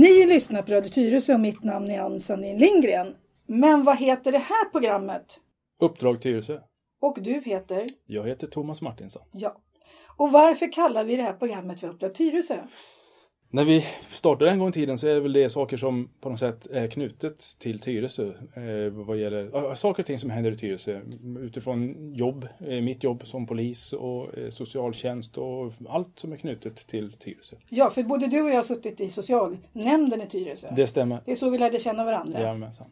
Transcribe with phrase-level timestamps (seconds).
[0.00, 3.14] Ni lyssnar på Radio Tyresö och mitt namn är Ann Sandin Lindgren.
[3.46, 5.40] Men vad heter det här programmet?
[5.80, 6.60] Uppdrag Tyresö.
[7.00, 7.86] Och du heter?
[8.06, 9.22] Jag heter Thomas Martinsson.
[9.32, 9.56] Ja.
[10.16, 12.58] Och varför kallar vi det här programmet för Uppdrag Tyresö?
[13.50, 16.30] När vi startade en gång i tiden så är det väl det saker som på
[16.30, 18.26] något sätt är knutet till Tyresö.
[18.54, 21.00] Eh, vad gäller äh, saker och ting som händer i Tyresö.
[21.40, 26.86] Utifrån jobb, eh, mitt jobb som polis och eh, socialtjänst och allt som är knutet
[26.86, 27.56] till Tyresö.
[27.68, 30.68] Ja, för både du och jag har suttit i socialnämnden i Tyresö.
[30.76, 31.22] Det stämmer.
[31.24, 32.40] Det är så vi lärde känna varandra.
[32.40, 32.86] Jajamensan.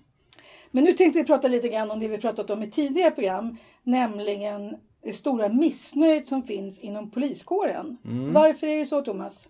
[0.70, 3.56] Men nu tänkte vi prata lite grann om det vi pratat om i tidigare program.
[3.82, 7.96] Nämligen det stora missnöjet som finns inom poliskåren.
[8.04, 8.32] Mm.
[8.32, 9.48] Varför är det så Thomas?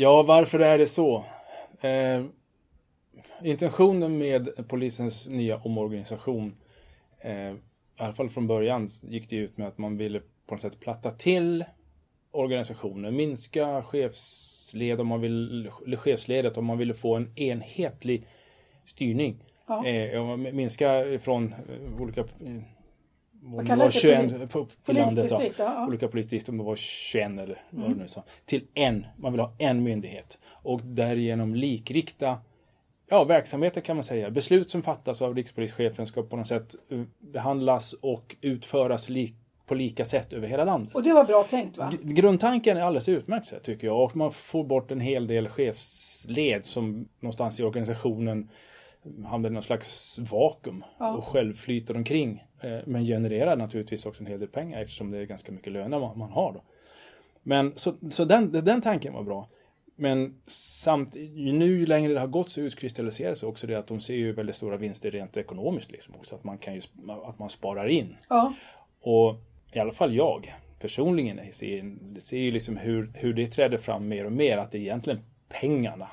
[0.00, 1.24] Ja, varför är det så?
[1.80, 2.24] Eh,
[3.42, 6.56] intentionen med polisens nya omorganisation,
[7.20, 7.56] eh, i
[7.96, 11.10] alla fall från början, gick det ut med att man ville på något sätt platta
[11.10, 11.64] till
[12.30, 18.26] organisationen, minska chefsled om man vill, chefsledet om man ville få en enhetlig
[18.84, 19.44] styrning.
[19.66, 19.86] Ja.
[19.86, 21.54] Eh, minska från
[21.98, 22.62] olika eh,
[23.56, 24.28] Vad kallas var det?
[24.28, 25.86] 21 på, på landet, ja, ja.
[25.86, 27.96] olika polisdistrikt, om det var 21 eller vad Mm.
[27.98, 29.06] det nu sa, till en.
[29.16, 32.38] Man vill ha en myndighet och därigenom likrikta
[33.10, 34.30] ja, verksamheten kan man säga.
[34.30, 39.34] Beslut som fattas av rikspolischefen ska på något sätt eh, behandlas och utföras lik,
[39.66, 40.94] på lika sätt över hela landet.
[40.94, 41.90] Och det var bra tänkt va?
[41.92, 46.64] G- Grundtanken är alldeles utmärkt tycker jag och man får bort en hel del chefsled
[46.64, 48.48] som någonstans i organisationen
[49.26, 51.12] hamnar i någon slags vakuum Ja.
[51.16, 52.44] och själv flyter omkring.
[52.60, 56.00] Eh, Men genererar naturligtvis också en hel del pengar eftersom det är ganska mycket löner
[56.00, 56.52] man, man har.
[56.52, 56.62] Då.
[57.42, 59.48] Men så, så den, den tanken var bra.
[59.96, 64.14] Men samt, nu ju längre det har gått så utkristalliseras också det att de ser
[64.14, 66.34] ju väldigt stora vinster rent ekonomiskt liksom också.
[66.34, 66.80] Att man kan ju,
[67.24, 68.16] att man sparar in.
[68.28, 68.52] Ja.
[69.00, 69.36] Och
[69.72, 74.24] i alla fall jag personligen ser, ser ju liksom hur, hur det träder fram mer
[74.24, 76.08] och mer att det är egentligen pengarna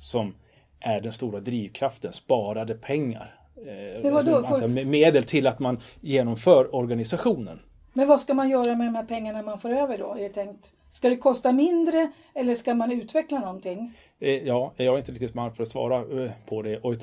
[0.00, 0.34] som
[0.80, 3.34] är den stora drivkraften, sparade pengar.
[3.56, 7.60] Eh, Men vadå, alltså, antal medel till att man genomför organisationen.
[7.92, 10.14] Men vad ska man göra med de här pengarna man får över då?
[10.14, 10.72] Är det tänkt?
[10.90, 13.94] Ska det kosta mindre eller ska man utveckla någonting?
[14.20, 16.78] Eh, Ja, jag är inte riktigt man för att svara eh, på det.
[16.78, 16.94] Och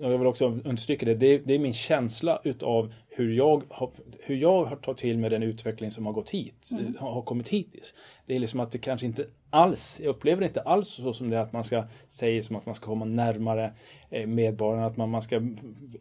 [0.00, 1.14] jag vill också understryka det.
[1.14, 3.90] Det är, det är min känsla utav hur jag, har,
[4.20, 6.96] hur jag har tagit till med den utveckling som har gått hit, Mm.
[6.98, 7.94] har, har kommit hittills.
[8.26, 11.30] Det är liksom att det kanske inte alls, jag upplever det inte alls så som
[11.30, 13.72] det är att man ska säga som att man ska komma närmare
[14.10, 15.40] eh, medborgarna, att man, man ska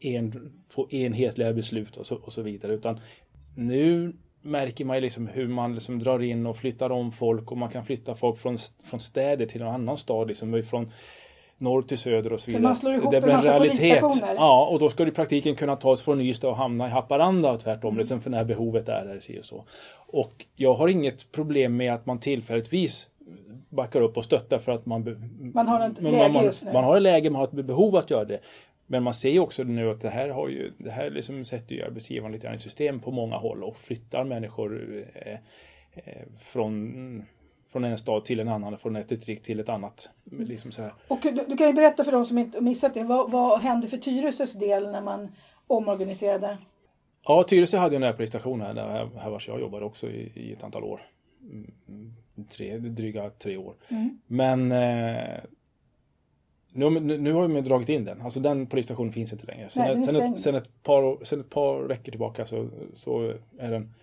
[0.02, 2.74] en, få enhetliga beslut och så, och så vidare.
[2.74, 3.00] Utan
[3.56, 7.58] nu märker man ju liksom hur man liksom drar in och flyttar om folk och
[7.58, 10.92] man kan flytta folk från, från städer till en annan stad, liksom från
[11.58, 12.64] norr till söder och så vidare.
[12.64, 14.36] man slår ihop det en blir massa polisstationer?
[14.36, 16.90] Ja, och då ska du i praktiken kunna ta sig från Ystad och hamna i
[16.90, 19.38] Haparanda och tvärtom, liksom för när behovet är där.
[19.40, 19.64] Och, så.
[19.94, 23.08] och jag har inget problem med att man tillfälligtvis
[23.70, 25.30] backar upp och stöttar för att man...
[25.54, 26.74] Man har ett man, läge man, just nu.
[26.74, 28.40] man har ett läge, man har ett behov att göra det.
[28.92, 31.76] Men man ser ju också nu att det här har ju, det här liksom sätter
[31.76, 35.34] ju arbetsgivaren lite grann i system på många håll och flyttar människor eh,
[35.94, 37.26] eh, från,
[37.72, 40.10] från en stad till en annan, från ett distrikt till ett annat.
[40.32, 40.94] Liksom så här.
[41.08, 43.04] Och du, du kan ju berätta för de som inte missat det.
[43.04, 45.32] Vad, vad hände för Tyresös del när man
[45.68, 46.58] omorganiserade?
[47.24, 50.54] Ja, Tyresö hade ju en närpolisstation här, där, här vars jag jobbade också i, i
[50.54, 51.02] ett antal år.
[51.42, 52.14] Mm,
[52.50, 53.76] Tre, dryga tre år.
[54.28, 55.40] Men eh,
[56.74, 58.22] nu, nu, nu har vi dragit in den.
[58.22, 59.70] Alltså den polisstationen finns inte längre.
[59.70, 63.34] Sen, Nej, är sen, ett, sen, ett, par, sen ett par veckor tillbaka så, så
[63.60, 63.94] är den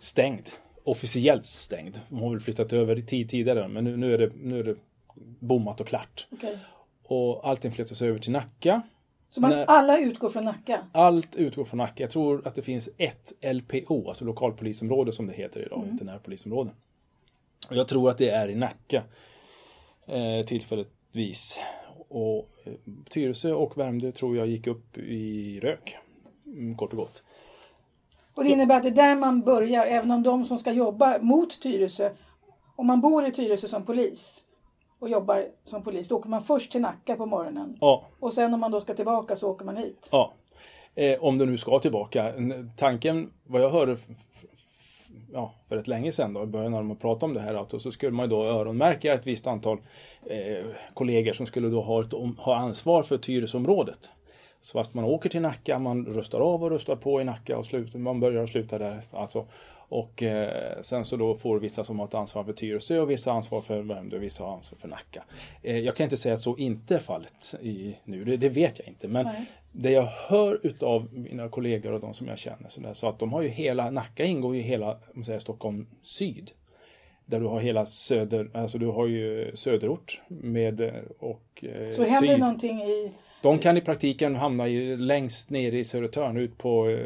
[0.00, 0.48] stängd.
[0.84, 2.00] Officiellt stängd.
[2.08, 4.76] De har väl flyttat över tid tidigare men nu, nu, är det, nu är det
[5.40, 6.26] bommat och klart.
[6.32, 6.58] Okej.
[7.02, 8.82] Och allting flyttas över till Nacka.
[9.30, 10.86] Så man, alla utgår från Nacka?
[10.92, 12.02] Allt utgår från Nacka.
[12.02, 16.70] Jag tror att det finns ett LPO, alltså lokalpolisområde som det heter idag, inte närpolisområde.
[17.70, 19.02] Och jag tror att det är i Nacka
[20.06, 21.58] eh, tillfälligtvis.
[22.12, 22.72] Och eh,
[23.10, 25.96] Tyresö och Värmdö tror jag gick upp i rök,
[26.46, 27.22] mm, kort och gott.
[28.34, 31.18] Och det innebär att det är där man börjar, även om de som ska jobba
[31.18, 32.10] mot Tyresö,
[32.76, 34.44] om man bor i Tyresö som polis
[34.98, 37.76] och jobbar som polis, då åker man först till Nacka på morgonen.
[37.80, 40.08] Ja, Och sen om man då ska tillbaka så åker man hit.
[40.10, 40.32] ja.
[40.94, 42.32] Eh, om du nu ska tillbaka.
[42.76, 43.96] Tanken, vad jag hörde
[45.32, 47.82] ja, för ett länge sedan då, i början när de pratade om det här, att
[47.82, 49.78] så skulle man ju då öronmärka ett visst antal
[50.26, 50.64] eh,
[50.94, 54.10] kollegor som skulle då ha, ett, ha ansvar för Tyresområdet.
[54.60, 57.66] Så fast man åker till Nacka, man rustar av och rustar på i Nacka och
[57.66, 59.00] slutar, man börjar och slutar där.
[59.10, 59.46] Alltså.
[59.92, 63.32] Och eh, sen så då får vissa som har ett ansvar för Tyresö och vissa
[63.32, 65.24] ansvar för Värmdö och vissa har ansvar för Nacka.
[65.62, 68.78] Eh, jag kan inte säga att så inte är fallet i, nu, det, det vet
[68.78, 69.08] jag inte.
[69.08, 69.44] Men Nej.
[69.72, 73.18] det jag hör utav mina kollegor och de som jag känner så, där, så att
[73.18, 76.50] de har ju hela, Nacka ingår ju i hela om man säger, Stockholm syd.
[77.26, 82.04] där du har hela söder, alltså du har ju söderort med eh, och eh, Så
[82.04, 82.40] händer syd.
[82.40, 83.12] någonting i...
[83.42, 86.98] De kan i praktiken hamna i, längst ner i Södertörn ut på, eh,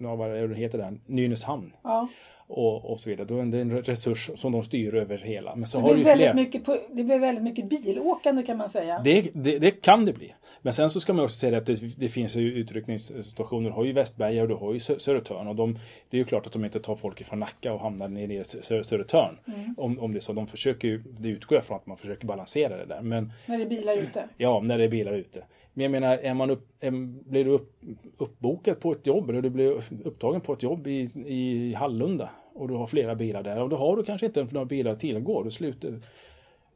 [0.00, 2.08] ja, vad heter det, Nynäshamn Ja.
[2.46, 3.26] och, och så vidare.
[3.26, 5.56] Då är det en resurs som de styr över hela.
[5.56, 6.34] Men så Det har blir, ju väldigt fler.
[6.34, 9.00] mycket det blir väldigt mycket bilåkande kan man säga.
[9.04, 10.34] Det, det, det kan det bli.
[10.62, 13.70] Men sen så ska man också säga att det, det finns ju utryckningsstationer.
[13.70, 15.48] Du har ju Västberga och du har ju Sö- Södertörn.
[15.48, 15.78] Och de,
[16.10, 18.42] det är ju klart att de inte tar folk från Nacka och hamnar nere i
[18.42, 19.38] Sö- Södertörn.
[19.46, 19.74] Mm.
[19.78, 20.32] Om, om det är så.
[20.32, 23.02] De försöker ju, det utgår jag från att man försöker balansera det där.
[23.02, 24.24] Men När det är bilar ute.
[24.36, 25.44] ja, när det är bilar ute.
[25.78, 26.90] Men jag menar, är man upp, är,
[27.30, 27.72] blir du upp,
[28.16, 32.68] uppbokad på ett jobb eller du blir upptagen på ett jobb i, i Hallunda och
[32.68, 35.42] du har flera bilar där och då har du kanske inte några bilar att tillgå.
[35.42, 36.00] Du slutar,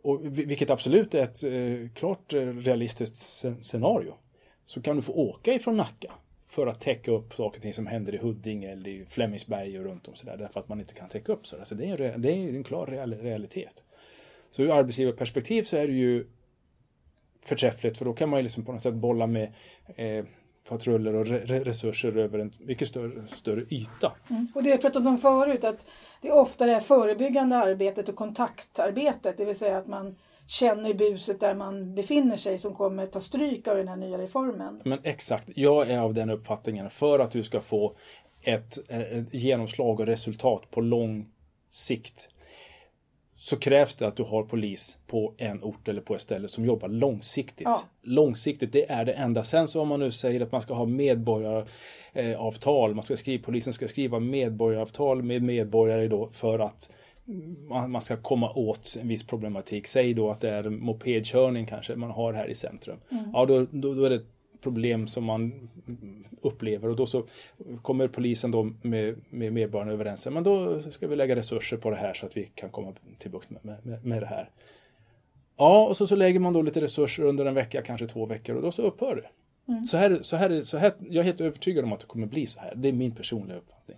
[0.03, 4.15] och, vilket absolut är ett eh, klart eh, realistiskt scenario.
[4.67, 6.13] Så kan du få åka ifrån Nacka
[6.49, 9.85] för att täcka upp saker och ting som händer i Huddinge eller i Flemingsberg och
[9.85, 11.57] runt om sådär därför att man inte kan täcka upp så.
[11.75, 12.87] Det, är en, det är en klar
[13.23, 13.83] realitet.
[14.51, 16.27] Så ur arbetsgivarperspektiv så är det ju
[17.45, 19.53] förträffligt för då kan man ju liksom på något sätt bolla med
[19.97, 20.25] eh,
[20.69, 24.13] patruller och re re resurser över en mycket större, större yta.
[24.31, 24.49] Mm.
[24.55, 25.87] Och det jag pratade om förut att
[26.21, 29.37] det är ofta det förebyggande arbetet och kontaktarbetet.
[29.37, 30.17] Det vill säga att man
[30.47, 34.81] känner buset där man befinner sig som kommer ta stryk av den här nya reformen.
[34.85, 37.97] Men exakt, jag är av den uppfattningen för att du ska få
[38.43, 41.27] ett, eh, ett genomslag och resultat på lång
[41.71, 42.29] sikt
[43.43, 46.65] så krävs det att du har polis på en ort eller på ett ställe som
[46.65, 47.65] jobbar långsiktigt.
[47.65, 47.83] Ja.
[48.03, 49.45] Långsiktigt, det är det enda.
[49.45, 53.73] Sen så om man nu säger att man ska ha medborgaravtal, man ska skriva, polisen
[53.73, 56.91] ska skriva medborgaravtal med medborgare då för att
[57.89, 59.87] man, ska komma åt en viss problematik.
[59.87, 62.99] Säg då att det är mopedkörning kanske man har här i centrum.
[63.33, 64.23] Ja, då, då, då är det
[64.63, 65.69] problem som man
[66.41, 67.27] upplever och då så
[67.83, 70.27] kommer polisen då med, med medborgarna överens.
[70.27, 73.31] Men då ska vi lägga resurser på det här så att vi kan komma till
[73.31, 74.51] bukt med, med, med det här.
[75.57, 78.57] Ja, och så, så lägger man då lite resurser under en vecka, kanske två veckor
[78.57, 79.29] och då så upphör det.
[79.85, 82.47] Så här, så här, så här, jag är helt övertygad om att det kommer bli
[82.47, 82.75] så här.
[82.77, 83.97] Det är min personliga uppfattning.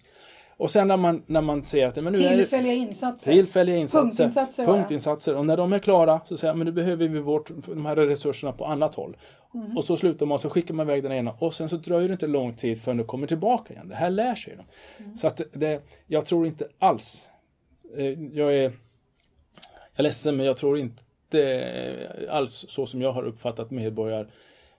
[0.56, 3.32] Och sen när man, när man ser att men nu är Tillfälliga insatser.
[3.32, 4.24] Tillfälliga insatser.
[4.24, 4.66] Punktinsatser?
[4.66, 5.36] Punktinsatser.
[5.36, 7.96] Och när de är klara så säger man, men nu behöver vi vårt, de här
[7.96, 9.16] resurserna på annat håll.
[9.54, 9.76] Mm.
[9.76, 12.12] Och så slutar man, så skickar man iväg den ena och sen så dröjer det
[12.12, 13.88] inte lång tid förrän det kommer tillbaka igen.
[13.88, 14.64] Det här lär sig de.
[15.04, 15.16] Mm.
[15.16, 17.30] Så att det, jag tror inte alls,
[17.96, 18.72] eh, jag är, jag
[19.96, 21.04] är ledsen men jag tror inte
[22.30, 24.28] alls så som jag har uppfattat medborgar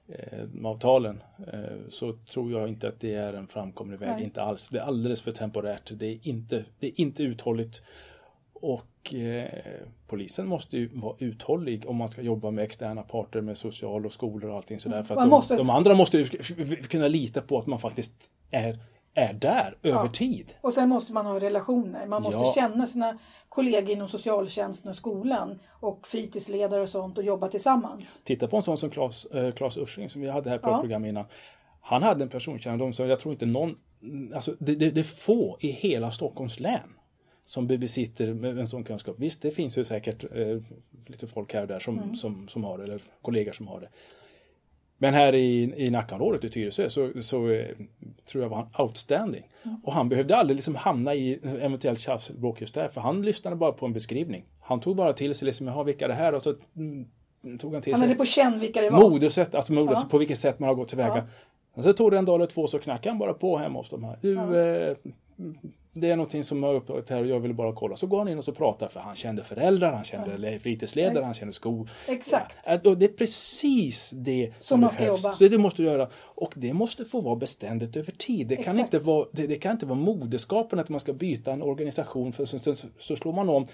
[0.08, 1.22] eh, avtalen
[1.54, 1.60] eh,
[1.90, 4.10] så tror jag inte att det är en framkomlig väg.
[4.10, 4.24] Nej.
[4.24, 4.70] Inte alls.
[4.70, 5.92] Det är alldeles för temporärt.
[5.94, 7.82] Det är inte, det är inte uthålligt.
[8.54, 9.50] Och eh,
[10.08, 14.12] polisen måste ju vara uthållig om man ska jobba med externa parter med social och
[14.14, 15.04] skolor och allting sådär.
[15.04, 16.26] För att de, måste- de andra måste ju
[16.76, 18.14] kunna lita på att man faktiskt
[18.52, 18.80] är,
[19.16, 20.10] är där över Ja.
[20.10, 20.54] tid.
[20.62, 22.06] Och sen måste man ha relationer.
[22.08, 22.54] Man måste Ja.
[22.56, 23.18] känna sina
[23.50, 28.22] kollegor inom socialtjänsten och skolan och fritidsledare och sånt och jobba tillsammans.
[28.24, 30.76] Titta på en sån som Claes, eh, Claes Ursing som vi hade här på Ja.
[30.76, 31.26] ett program innan.
[31.82, 33.78] Han hade en personkännedom som jag tror inte någon,
[34.36, 36.90] alltså det, det, det är få i hela Stockholms län
[37.46, 39.16] som be- besitter med en sån kunskap.
[39.20, 40.58] Visst, det finns ju säkert eh,
[41.08, 42.16] lite folk här och där som, Mm.
[42.16, 43.90] som, som har det, eller kollegor som har det.
[44.98, 47.66] Men här i, i Nackaområdet i Tyresö så, så eh,
[48.32, 49.48] tror jag var han outstanding.
[49.64, 49.78] Mm.
[49.84, 53.72] Och han behövde aldrig liksom hamna i eventuellt tjafs just där, för han lyssnade bara
[53.72, 54.46] på en beskrivning.
[54.62, 56.34] Han tog bara till sig liksom, jaha vilka är det här?
[56.36, 57.08] Och så mm,
[57.60, 59.10] tog han till Han sig hade på känn vilka det var.
[59.10, 60.08] modesätt, alltså modes, Ja.
[60.10, 61.18] på vilket sätt man har gått tillväga.
[61.18, 61.24] Ja.
[61.76, 63.90] Och så tog det en dag eller två så knackade han bara på hemma hos
[63.90, 64.18] de här.
[64.22, 64.58] Du, Ja.
[64.58, 64.96] eh,
[65.94, 67.96] det är någonting som har uppdagat här och jag ville bara kolla.
[67.96, 71.34] Så går han in och så pratar för han kände föräldrar, han kände fritidsledare, han
[71.34, 71.88] kände sko.
[72.08, 72.58] Exakt.
[72.66, 75.34] Ja, det är precis det Som man ska jobba.
[75.34, 76.10] Så det måste du göra.
[76.16, 78.48] Och det måste få vara beständigt över tid.
[78.48, 78.94] Det kan, Exakt.
[78.94, 82.46] inte vara, det, det kan inte vara moderskapen att man ska byta en organisation för
[82.46, 83.66] så, så, så slår man om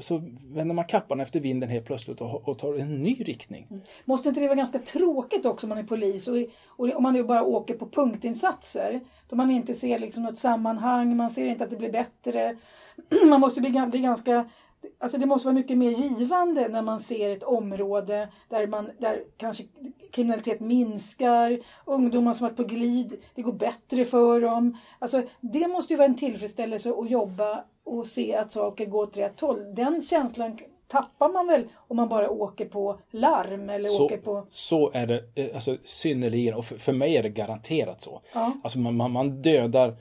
[0.00, 3.66] så vänder man kappan efter vinden helt plötsligt och, och tar en ny riktning.
[3.70, 3.82] Mm.
[4.04, 7.14] Måste inte det vara ganska tråkigt också om man är polis och, och om man
[7.14, 9.00] ju bara åker på punktinsatser?
[9.28, 12.56] Då man inte ser liksom något sammanhang, man ser inte att det blir bättre.
[13.28, 14.50] Man måste bli, bli ganska
[14.98, 19.24] Alltså det måste vara mycket mer givande när man ser ett område där, man, där
[19.36, 19.64] kanske
[20.12, 24.76] kriminalitet minskar, ungdomar som varit på glid, det går bättre för dem.
[24.98, 29.16] Alltså det måste ju vara en tillfredsställelse att jobba och se att saker går åt
[29.16, 29.74] rätt håll.
[29.74, 30.58] Den känslan
[30.88, 34.46] tappar man väl om man bara åker på larm eller Så, åker på...
[34.50, 38.20] så är det eh, alltså, synnerligen, och för, för mig är det garanterat så.
[38.34, 38.52] Ja.
[38.62, 39.96] Alltså man, man, man dödar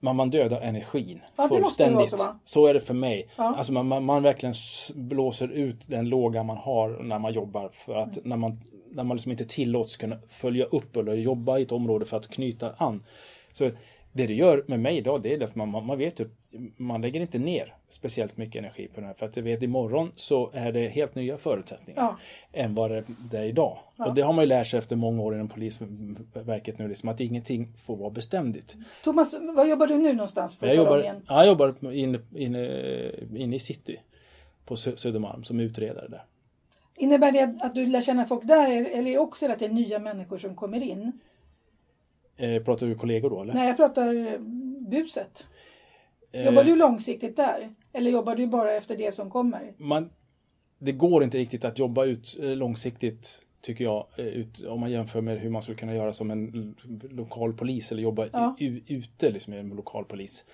[0.00, 2.10] man, man dödar energin Ja, fullständigt.
[2.10, 2.38] så, va?
[2.44, 3.28] så är det för mig.
[3.36, 3.56] Ja.
[3.56, 4.54] Alltså man, man, man verkligen
[4.94, 7.68] blåser ut den låga man har när man jobbar.
[7.72, 8.28] För att Mm.
[8.28, 12.04] när man, när man liksom inte tillåts kunna följa upp eller jobba i ett område
[12.06, 13.00] för att knyta an.
[13.52, 13.70] Så
[14.18, 16.28] det det gör med mig idag det är att man, man vet ju
[16.76, 20.12] man lägger inte ner speciellt mycket energi på det här för att jag vet imorgon
[20.16, 22.16] så är det helt nya förutsättningar Ja.
[22.52, 22.90] än vad
[23.30, 23.78] det är idag.
[23.98, 27.20] Och det har man ju lärt sig efter många år inom Polisverket nu liksom att
[27.20, 28.76] ingenting får vara beständigt.
[29.04, 30.56] Thomas, vad jobbar du nu någonstans?
[30.56, 31.22] För att Jag jobbar, igen?
[31.28, 34.00] ja, jag jobbar inne, inne, inne i city
[34.66, 36.22] på Sö- Södermalm som utredare där.
[36.96, 39.68] Innebär det att du lär känna folk där eller är det också att det är
[39.70, 41.12] nya människor som kommer in?
[42.38, 43.54] Eh, pratar du kollegor då eller?
[43.54, 44.38] Nej, jag pratar eh,
[44.90, 45.48] buset.
[46.32, 47.74] Eh, Jobbar du långsiktigt där?
[47.92, 49.72] Eller jobbar du bara efter det som kommer?
[49.76, 50.10] man,
[50.78, 54.90] det går inte riktigt att jobba ut eh, långsiktigt tycker jag, eh, ut, om man
[54.90, 56.74] jämför med hur man skulle kunna göra som en
[57.10, 58.56] lokal polis eller jobba Ja.
[58.86, 60.44] ute liksom, med en lokal polis.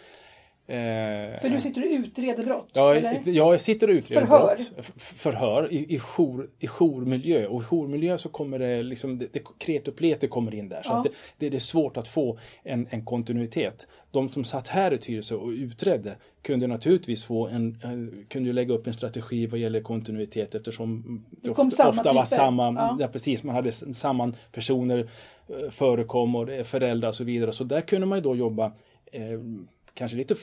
[0.67, 2.69] Eh, För du sitter och utreder brott?
[2.73, 3.13] Ja, eller?
[3.25, 4.47] ja, jag sitter och utreder Förhör.
[4.47, 4.93] brott.
[4.97, 7.47] Förhör i, i, jour, i jourmiljö.
[7.47, 10.83] Och i jourmiljö så kommer det liksom, det, det, kret kommer in där.
[10.83, 11.03] Så Ja.
[11.03, 13.87] det, det, det är svårt att få en, en kontinuitet.
[14.11, 17.79] De som satt här i Tyresö och utredde kunde naturligtvis få en,
[18.29, 22.73] kunde lägga upp en strategi vad gäller kontinuitet eftersom det ofta, samma ofta var samma,
[22.75, 22.97] Ja.
[23.01, 23.09] ja.
[23.09, 25.09] precis, man hade samma personer
[25.49, 27.53] eh, förekom och föräldrar och så vidare.
[27.53, 28.73] Så där kunde man ju då jobba
[29.13, 29.23] eh,
[29.95, 30.35] kanske lite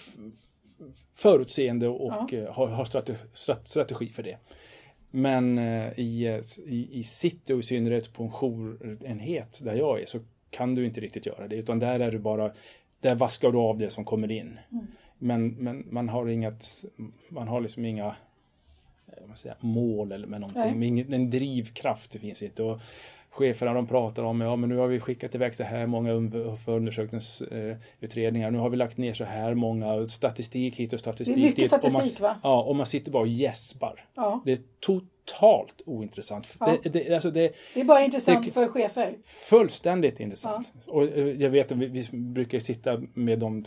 [1.15, 4.38] förutseende och eh, ha, ha strate, strat, strategi för det.
[5.12, 10.01] Men eh, i, eh, i, i city och i synnerhet på en jourenhet där jag
[10.01, 12.51] är så kan du inte riktigt göra det utan där är du bara
[13.00, 14.60] där vaskar du av det som kommer in.
[15.17, 16.65] Men, men man har inget,
[17.29, 18.15] man har liksom inga
[19.36, 20.62] säger, mål eller med någonting.
[20.62, 20.74] Nej.
[20.74, 22.63] Men ingen, en drivkraft finns inte.
[22.63, 22.79] Och
[23.31, 26.57] cheferna de pratar om, ja men nu har vi skickat iväg så här många un-
[26.57, 28.51] förundersökningsutredningar.
[28.51, 31.55] Nu har vi lagt ner så här många statistik hit och statistik Det är mycket
[31.71, 31.73] dit.
[31.73, 32.35] och man, statistik, va?
[32.43, 34.05] Ja, och man sitter bara och gäspar.
[34.15, 34.41] Ja.
[34.45, 36.55] Det är totalt ointressant.
[36.59, 36.77] Ja.
[36.83, 39.15] Det, det, alltså det är Det är bara intressant Det- för chefer.
[39.25, 40.73] fullständigt intressant.
[40.88, 43.65] Och eh, jag vet att vi, vi brukar sitta med de,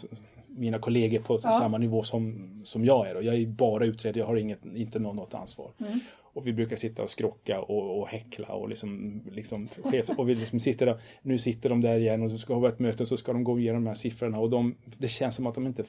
[0.49, 1.53] mina kollegor på Ja.
[1.53, 3.17] samma nivå som, som jag är.
[3.17, 5.71] Och jag är bara utredare, jag har inget, inte något, något ansvar.
[5.81, 6.01] Mm.
[6.35, 10.35] Och vi brukar sitta och skrocka och, och häckla och liksom, liksom chef, och vi
[10.35, 13.09] liksom sitter där, nu sitter de där igen och så ska ha ett möte och
[13.09, 15.67] så ska de gå igenom de här siffrorna och de, det känns som att de
[15.67, 15.85] inte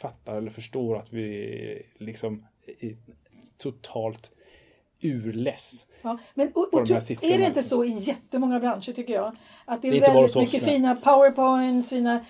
[0.00, 2.46] fattar eller förstår att vi liksom
[2.80, 2.96] är
[3.56, 4.32] totalt
[5.00, 5.86] urless.
[6.02, 6.18] Ja.
[6.34, 9.36] Men, och, och, de är det inte så i jättemånga branscher tycker jag?
[9.64, 12.24] Att det är, Det är väldigt mycket fina powerpoints, fina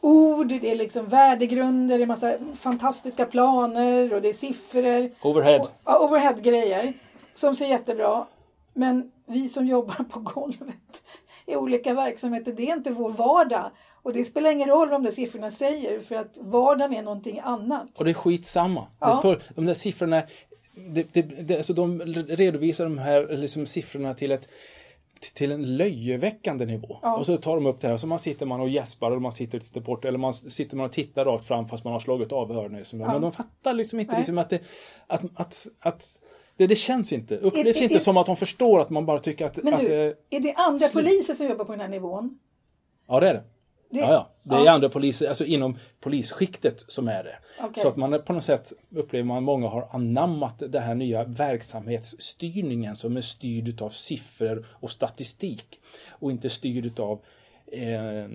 [0.00, 5.10] ord, det är liksom värdegrunder, det är massa fantastiska planer och det är siffror.
[5.22, 5.60] Overhead.
[5.60, 6.92] Och, ja, overhead-grejer
[7.34, 8.26] som ser jättebra.
[8.74, 11.02] Men vi som jobbar på golvet
[11.46, 13.70] i olika verksamheter, det är inte vår vardag.
[14.02, 17.88] Och det spelar ingen roll vad de siffrorna säger för att vardagen är någonting annat.
[17.98, 18.86] Och det är skitsamma.
[19.00, 19.20] Ja.
[19.22, 20.22] För, de där siffrorna,
[20.74, 24.48] det, det, det, alltså de redovisar de här liksom, siffrorna till ett
[25.22, 26.98] till en löjeväckande nivå.
[27.02, 27.16] Ja.
[27.16, 29.22] Och så tar de upp det här och så man sitter man och gäspar och
[29.22, 32.00] man sitter lite bort eller man sitter man och tittar rakt fram fast man har
[32.00, 32.72] slagit av.
[32.72, 33.00] Liksom.
[33.00, 33.12] Ja.
[33.12, 34.60] Men de fattar liksom inte liksom att det,
[35.06, 36.20] att, att, att
[36.56, 37.36] det, det känns inte.
[37.36, 39.80] Upplevs Är- inte är- som att de förstår att man bara tycker att, Men att
[39.80, 42.38] du, det, är det andra poliser som jobbar på den här nivån?
[43.08, 43.44] Ja det är det.
[43.92, 44.28] Det- ja, ja.
[44.42, 44.72] Det är ja.
[44.72, 47.36] andra poliser, alltså inom polisskiktet som är det.
[47.60, 47.82] Okej.
[47.82, 51.24] Så att man på något sätt upplever man att många har anammat den här nya
[51.24, 55.80] verksamhetsstyrningen som är styrd av siffror och statistik.
[56.10, 57.20] Och inte styrd av
[57.72, 58.28] eh,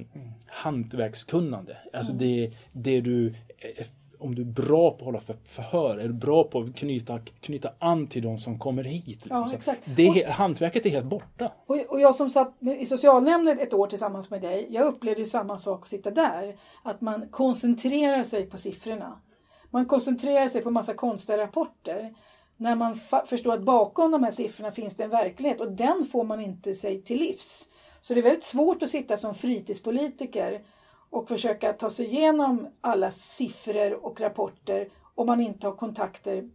[0.45, 1.77] hantverkskunnande.
[1.93, 2.19] Alltså Mm.
[2.27, 3.85] det, det du eh,
[4.19, 7.19] om du är bra på att hålla för, förhör, är du bra på att knyta,
[7.19, 9.05] knyta an till de som kommer hit.
[9.07, 9.47] Liksom.
[9.49, 9.87] Ja, exakt.
[9.95, 11.51] Det, Och- hantverket är helt borta.
[11.65, 15.57] Och, och jag som satt i socialnämnden ett år tillsammans med dig, jag upplevde samma
[15.57, 16.55] sak att sitta där.
[16.83, 19.21] Att man koncentrerar sig på siffrorna.
[19.69, 22.13] Man koncentrerar sig på massa konstiga rapporter.
[22.57, 22.95] När man
[23.25, 26.75] förstår att bakom de här siffrorna finns det en verklighet och den får man inte
[26.75, 27.67] sig till livs.
[28.01, 30.61] Så det är väldigt svårt att sitta som fritidspolitiker
[31.09, 36.49] och försöka ta sig igenom alla siffror och rapporter om man inte har kontakter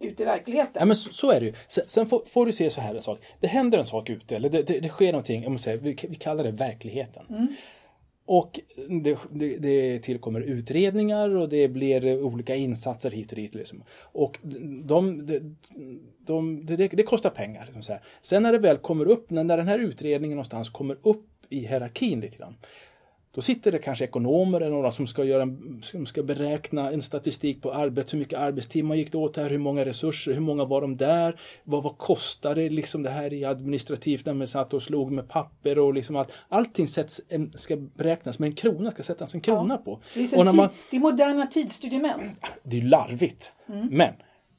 [0.00, 0.72] ute i verkligheten.
[0.80, 1.52] Ja, men så, så är det ju.
[1.68, 3.18] Sen, sen får, får du se så här en sak.
[3.40, 6.14] Det händer en sak ute, eller det, det, det sker någonting, om säger, vi, vi
[6.14, 7.54] kallar det verkligheten.
[8.26, 8.60] Och
[9.02, 13.54] det, det, det tillkommer utredningar och det blir olika insatser hit och dit.
[13.54, 13.84] Liksom.
[14.00, 15.56] Och de, de,
[16.18, 17.70] de, det, det kostar pengar.
[17.74, 17.98] Liksom.
[18.22, 21.58] Sen när det väl kommer upp, när, när den här utredningen någonstans kommer upp i
[21.58, 22.56] hierarkin lite grann.
[23.34, 27.02] Då sitter det kanske ekonomer eller några som ska, göra, en- som ska beräkna en
[27.02, 30.64] statistik på arbete, hur mycket arbetstimmar gick det åt här, hur många resurser, hur många
[30.64, 34.82] var de där, vad, vad kostade liksom det här i administrativt när man satt och
[34.82, 36.32] slog med papper och liksom allt.
[36.48, 40.00] Allting sätts, en, ska beräknas med en krona, ska sättas en krona på.
[40.14, 42.20] Det är, Och när man, det är moderna tidsstudiemän.
[42.62, 43.52] det är larvigt.
[43.68, 43.88] Mm.
[43.90, 44.14] Men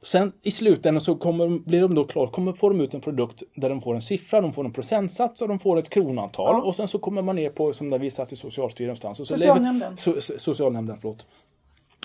[0.05, 3.43] Sen i slutändan så kommer, blir de då klara, kommer får de ut en produkt
[3.55, 6.55] där de får en siffra, de får en procentsats och de får ett kronantal.
[6.55, 6.61] Ja.
[6.61, 9.15] Och sen så kommer man ner på, som där vi satt i Socialstyrelsen.
[9.15, 9.97] Så Socialnämnden.
[10.05, 11.25] Lever, so, socialnämnden, förlåt.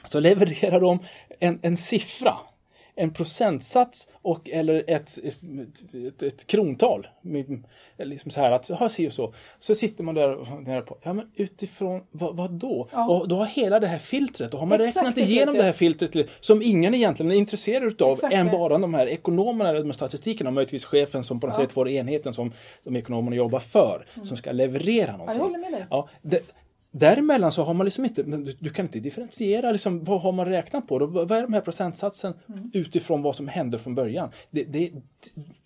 [0.04, 0.98] Så levererar de
[1.40, 2.36] en, en siffra
[3.00, 7.06] en procentsats och eller ett, ett, ett krontal.
[7.98, 9.34] Liksom så här att, ha si och så.
[9.60, 12.88] Så sitter man där och funderar på, ja men utifrån vad, vad då?
[12.92, 13.08] Ja.
[13.08, 15.62] Och då har hela det här filtret, då har man Exakt räknat det igenom det
[15.62, 18.52] här filtret som ingen egentligen är intresserad utav Exakt än det.
[18.52, 21.64] bara de här ekonomerna eller med statistiken och möjligtvis chefen som på något Ja.
[21.64, 22.52] sätt får enheten som
[22.84, 25.40] de ekonomerna jobbar för, som ska leverera någonting.
[25.40, 25.52] Mm.
[25.52, 25.86] håller med dig.
[25.90, 26.40] Ja, det,
[26.92, 30.46] Däremellan så har man liksom inte, du, du kan inte differentiera liksom, vad har man
[30.46, 30.98] räknat på?
[30.98, 31.06] Då?
[31.06, 32.70] Vad är de här procentsatsen Mm.
[32.74, 34.30] utifrån vad som hände från början?
[34.50, 34.90] Det, det,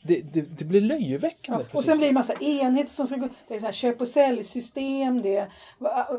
[0.06, 1.64] det, det, det blir löjeväckande.
[1.72, 3.28] Ja, och sen blir det massa enheter som ska gå.
[3.48, 5.22] Det är så här köp och säljsystem.
[5.22, 5.48] Det är,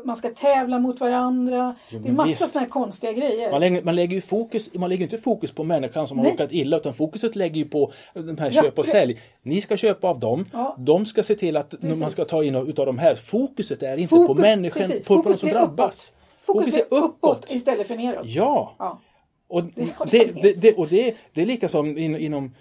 [0.06, 1.76] man ska tävla mot varandra.
[1.90, 3.50] Jo, det är massa såna här konstiga grejer.
[3.50, 6.32] man lägger, man lägger ju fokus, man lägger inte fokus på människan som har Nej.
[6.32, 9.20] råkat illa utan fokuset lägger ju på de här Ja, köp och sälj.
[9.42, 10.76] Ni ska köpa av dem, Ja.
[10.78, 12.00] de ska se till att Precis.
[12.00, 13.14] man ska ta in utav de här.
[13.14, 16.12] Fokuset är inte Fokus- på människan, precis, på, på fokus de som drabbas.
[16.42, 18.26] Fokus är uppåt istället för neråt.
[18.26, 19.00] Ja, Ja.
[19.48, 19.62] Och
[20.10, 22.54] Det det, det, och det, det är lika som in, inom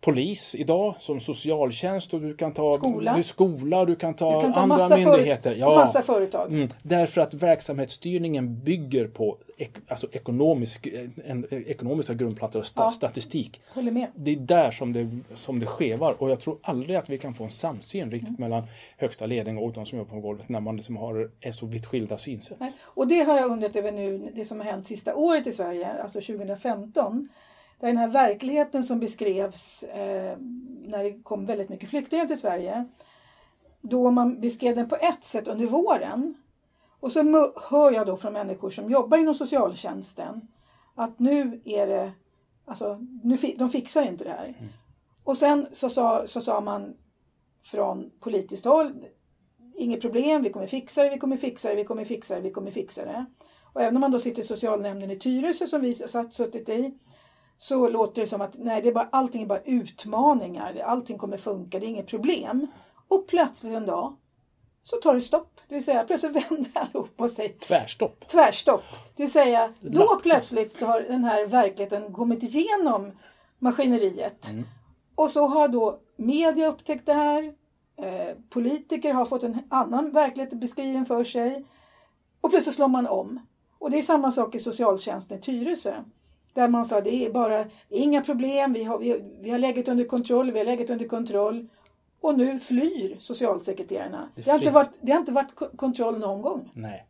[0.00, 3.14] polis idag, som socialtjänst och du kan ta Skola.
[3.14, 5.54] Du, skola du kan ta Du kan ta andra myndigheter.
[5.54, 6.52] för, massa företag.
[6.52, 10.88] Mm, därför att verksamhetsstyrningen bygger på ek, alltså ekonomisk,
[11.26, 12.90] en, ekonomiska grundplattor och sta, Ja.
[12.90, 13.60] statistik.
[13.74, 14.06] Håller med.
[14.14, 17.34] Det är där som det, som det skevar och jag tror aldrig att vi kan
[17.34, 18.40] få en samsyn riktigt Mm.
[18.50, 18.62] mellan
[18.98, 21.86] högsta ledning och de som jobbar på golvet när man liksom har, är så vitt
[21.86, 22.58] skilda synsätt.
[22.82, 25.88] Och det har jag undrat över nu, det som har hänt sista året i Sverige,
[26.02, 27.28] alltså 2015.
[27.80, 30.38] Där den här verkligheten som beskrevs eh,
[30.80, 32.84] när det kom väldigt mycket flyktingar till Sverige.
[33.80, 36.34] Då man beskrev den på ett sätt under våren.
[37.00, 40.48] Och så hör jag då från människor som jobbar inom socialtjänsten
[40.94, 42.12] att nu är det,
[42.64, 44.54] alltså nu, fi- de fixar inte det här.
[45.24, 46.96] Och sen så sa, så sa man
[47.62, 49.06] från politiskt håll,
[49.76, 52.50] inget problem, vi kommer fixa det, vi kommer fixa det, vi kommer fixa det, vi
[52.50, 53.24] kommer fixa det.
[53.72, 56.98] Och även om man då sitter i socialnämnden i Tyresö som vi satt, suttit i
[57.62, 61.36] så låter det som att nej, det är bara, allting är bara utmaningar, allting kommer
[61.36, 62.66] funka, det är inget problem.
[63.08, 64.16] Och plötsligt en dag
[64.82, 65.60] så tar det stopp.
[65.68, 68.28] Det vill säga plötsligt vänder allihop på sig Tvärstopp.
[68.28, 68.82] tvärstopp.
[69.16, 73.12] Det vill säga, då plötsligt så har den här verkligheten kommit igenom
[73.58, 74.50] maskineriet.
[75.14, 77.54] Och så har då media upptäckt det här.
[77.96, 81.64] Eh, politiker har fått en annan verklighet beskriven för sig.
[82.40, 83.46] Och plötsligt slår man om.
[83.78, 85.94] Och det är samma sak i socialtjänsten i Tyresö.
[86.54, 90.04] Där man sa det är bara inga problem, vi har, vi, vi har läget under
[90.04, 91.68] kontroll, vi har läget under kontroll.
[92.20, 94.28] Och nu flyr socialsekreterarna.
[94.34, 96.70] Det Det har inte varit, det har inte varit ko- kontroll någon gång.
[96.74, 97.06] Nej.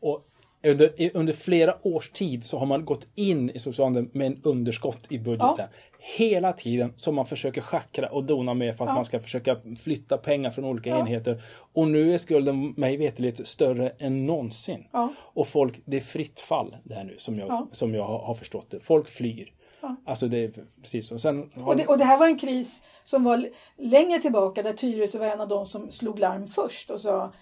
[0.00, 0.26] Och
[0.64, 5.06] under, under flera års tid så har man gått in i socialnämnden med en underskott
[5.12, 5.68] i budgeten.
[6.16, 8.94] Hela tiden som man försöker schackra och dona med för att Ja.
[8.94, 10.98] man ska försöka flytta pengar från olika Ja.
[10.98, 11.42] enheter.
[11.72, 14.84] Och nu är skulden mig veterligt större än någonsin.
[14.92, 15.12] Ja.
[15.18, 17.68] Och folk, det är fritt fall det här nu som jag, Ja.
[17.72, 18.80] som jag har, förstått det.
[18.80, 19.52] Folk flyr.
[19.82, 19.96] Ja.
[20.06, 21.18] Alltså det är precis så.
[21.18, 24.72] Sen har Och det, och det här var en kris som var längre tillbaka där
[24.72, 27.32] Tyresö var en av de som slog larm först och sa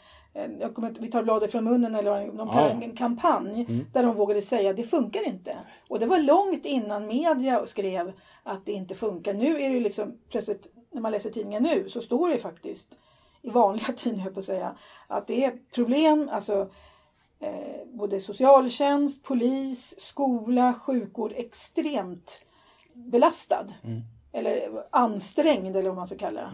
[0.61, 2.71] jag kommer, vi tar bladet från munnen eller vad de kallar.
[2.71, 2.83] Mm.
[2.83, 5.59] en kampanj där de vågade säga det funkar inte.
[5.89, 9.35] Och det var långt innan media skrev att det inte funkar.
[9.35, 12.99] Nu är det liksom plötsligt när man läser tidningen nu så står det faktiskt
[13.43, 14.75] i vanliga tidningar på att säga
[15.07, 16.71] att det är problem, alltså
[17.41, 22.41] eh, både socialtjänst, polis, skola, sjukvård extremt
[22.93, 23.67] belastad.
[23.85, 24.01] Mm.
[24.33, 26.51] Eller ansträngd eller vad man ska kalla det.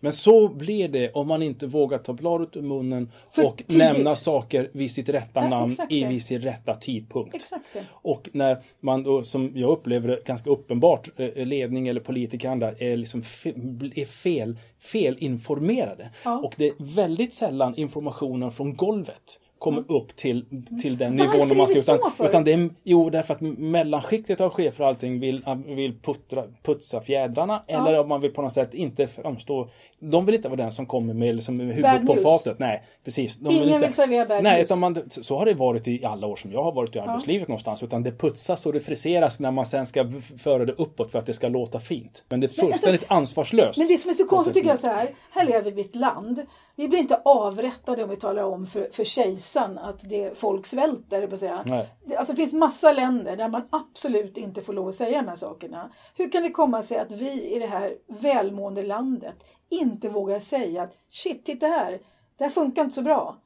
[0.00, 3.76] Men så blir det om man inte vågar ta bladet ur munnen För och tidigt.
[3.76, 7.46] nämna saker vid sitt rätta Ja, namn i vid sin rätta tidpunkt.
[7.90, 12.72] Och när man då, som jag upplever det ganska uppenbart, eh, ledning eller politiker andra
[12.72, 13.52] är, liksom fe,
[13.94, 16.10] är fel, felinformerade.
[16.24, 16.38] Ja.
[16.38, 20.44] Och det är väldigt sällan informationen från golvet kommer upp till,
[20.82, 21.50] till den Varför nivån.
[21.50, 22.28] är man ska, det så utan, för?
[22.28, 27.00] utan det är, jo, därför att mellanskiktet av chefer och allting vill, vill puttra, putsa
[27.00, 29.68] fjädrarna eller om man vill på något sätt inte framstå.
[29.98, 32.22] De vill inte vara den som kommer med liksom, Bad huvudet på news.
[32.22, 32.58] fatet.
[32.58, 33.36] Nej, precis.
[33.36, 34.64] De Ingen inte, vill servera bad Nej, news.
[34.66, 37.48] utan man, så har det varit i alla år som jag har varit i arbetslivet
[37.48, 37.82] någonstans.
[37.82, 41.26] Utan det putsas och det friseras när man sen ska föra det uppåt för att
[41.26, 42.24] det ska låta fint.
[42.28, 43.78] Men det är Men alltså- fullständigt ansvarslöst.
[43.78, 45.08] Men det som är så konstigt tycker jag så här.
[45.30, 46.42] Här lever vi i ett land.
[46.78, 51.26] Vi blir inte avrättade om vi talar om för, för kejsaren att det, folk svälter.
[51.26, 51.86] På säga.
[52.04, 55.28] Det, alltså, det finns massa länder där man absolut inte får lov att säga de
[55.28, 55.90] här sakerna.
[56.14, 59.36] Hur kan det komma sig att vi i det här välmående landet
[59.68, 62.00] inte vågar säga att shit, titta här.
[62.38, 63.36] Det här funkar inte så bra.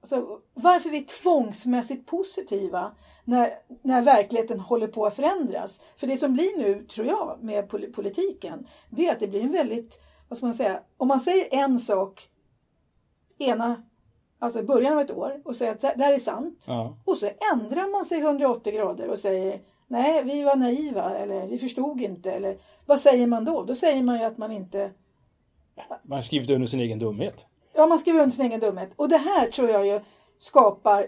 [0.00, 2.92] alltså, varför vi är tvångsmässigt positiva
[3.24, 3.50] när,
[3.82, 5.80] när verkligheten håller på att förändras.
[5.96, 9.52] För det som blir nu, tror jag, med politiken, det är att det blir en
[9.52, 12.30] väldigt, vad ska man säga, om man säger en sak
[13.38, 13.82] ena,
[14.38, 16.64] alltså i början av ett år och säger att det här är sant.
[16.66, 16.96] Ja.
[17.04, 21.58] Och så ändrar man sig 180 grader och säger nej, vi var naiva eller vi
[21.58, 22.32] förstod inte.
[22.32, 23.62] Eller vad säger man då?
[23.62, 24.90] Då säger man ju att man inte...
[26.02, 27.44] Man har skrivit under sin egen dumhet.
[27.74, 28.90] Ja, man skriver under sin egen dumhet.
[28.96, 30.00] Och det här tror jag ju
[30.38, 31.06] skapar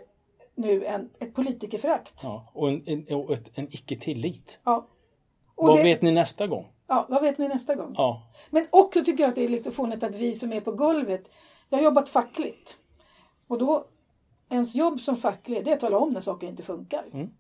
[0.55, 2.15] nu en, ett politikerförakt.
[2.23, 4.59] Ja, och en, en, och ett, en icke-tillit.
[4.65, 4.87] Ja.
[5.55, 6.67] Och vad det, vet ni nästa gång?
[6.87, 7.95] Ja, vad vet ni nästa gång?
[7.97, 8.23] Ja.
[8.51, 11.31] Men också tycker jag att det är lite fånigt att vi som är på golvet,
[11.69, 12.79] jag har jobbat fackligt.
[13.49, 13.85] Och då,
[14.51, 17.05] ens jobb som facklig, det är att tala om när saker inte funkar.
[17.13, 17.31] Mm.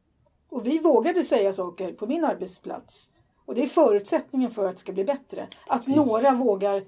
[0.48, 3.10] Och vi vågade säga saker på min arbetsplats.
[3.44, 5.46] Och det är förutsättningen för att det ska bli bättre.
[5.66, 6.06] Att Precis.
[6.06, 6.84] några vågar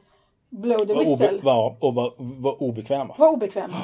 [0.49, 1.41] blow the whistle.
[1.43, 3.15] Var, och vara var obekväma.
[3.19, 3.77] Var obekväma.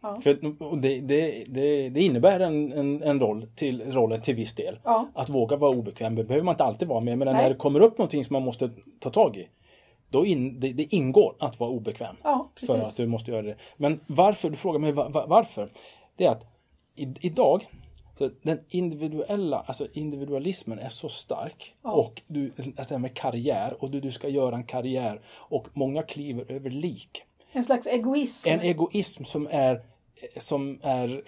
[0.00, 0.20] Ja.
[0.20, 0.38] För
[0.76, 4.78] det, det, det, det, innebär en, en, en, roll till, rollen till viss del.
[4.84, 5.08] Ja.
[5.14, 7.18] Att våga vara obekväm det behöver man inte alltid vara med.
[7.18, 7.34] Men Nej.
[7.42, 9.48] när det kommer upp någonting som man måste ta tag i.
[10.10, 12.16] Då in, det, det ingår att vara obekväm.
[12.22, 13.56] Ja, för att du måste göra det.
[13.76, 14.50] Men varför?
[14.50, 14.92] Du frågar mig
[15.28, 15.72] varför.
[16.16, 16.44] Det är att
[16.94, 17.64] i, idag
[18.18, 21.74] så den individuella, alltså individualismen är så stark.
[21.82, 21.92] Ja.
[21.92, 26.52] Och du, alltså med karriär och du, du ska göra en karriär och många kliver
[26.52, 27.22] över lik.
[27.52, 28.50] En slags egoism.
[28.50, 29.82] En egoism som är,
[30.36, 31.22] som är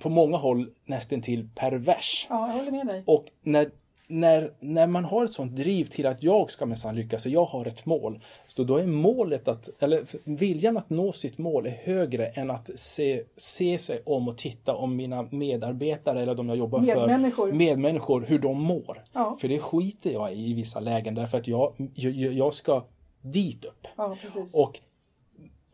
[0.00, 2.26] på många håll nästan till pervers.
[2.30, 3.02] Ja, jag håller med dig.
[3.06, 3.70] Och när
[4.06, 7.44] när, när man har ett sånt driv till att jag ska minsann lyckas och jag
[7.44, 8.20] har ett mål.
[8.48, 12.70] Så då är målet att, eller viljan att nå sitt mål är högre än att
[12.74, 17.50] se, se sig om och titta om mina medarbetare eller de jag jobbar medmänniskor.
[17.50, 19.04] för, medmänniskor, hur de mår.
[19.12, 19.36] Ja.
[19.40, 22.84] För det skiter jag i i vissa lägen därför att jag, jag, jag ska
[23.22, 23.86] dit upp.
[23.96, 24.16] Ja,
[24.52, 24.80] och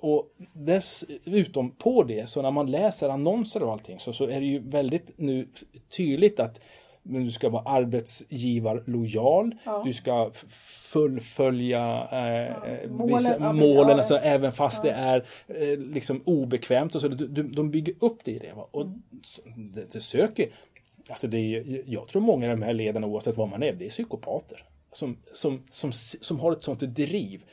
[0.01, 4.47] och dessutom på det, så när man läser annonser och allting så, så är det
[4.47, 5.49] ju väldigt nu
[5.97, 6.61] tydligt att
[7.03, 9.55] men du ska vara arbetsgivarlojal.
[9.65, 9.83] Ja.
[9.85, 10.31] Du ska
[10.93, 12.89] fullfölja eh, ja.
[12.89, 16.95] målen, målen alltså, även fast det är eh, liksom obekvämt.
[16.95, 18.53] Och så, de, de bygger upp det i det.
[18.57, 18.69] Va?
[18.71, 19.03] Och mm.
[19.75, 20.49] det, det, söker,
[21.09, 23.87] alltså det är, jag tror många av de här ledarna oavsett vad man är, det
[23.87, 24.65] är psykopater.
[24.93, 27.45] Som, som, som, som har ett sånt driv.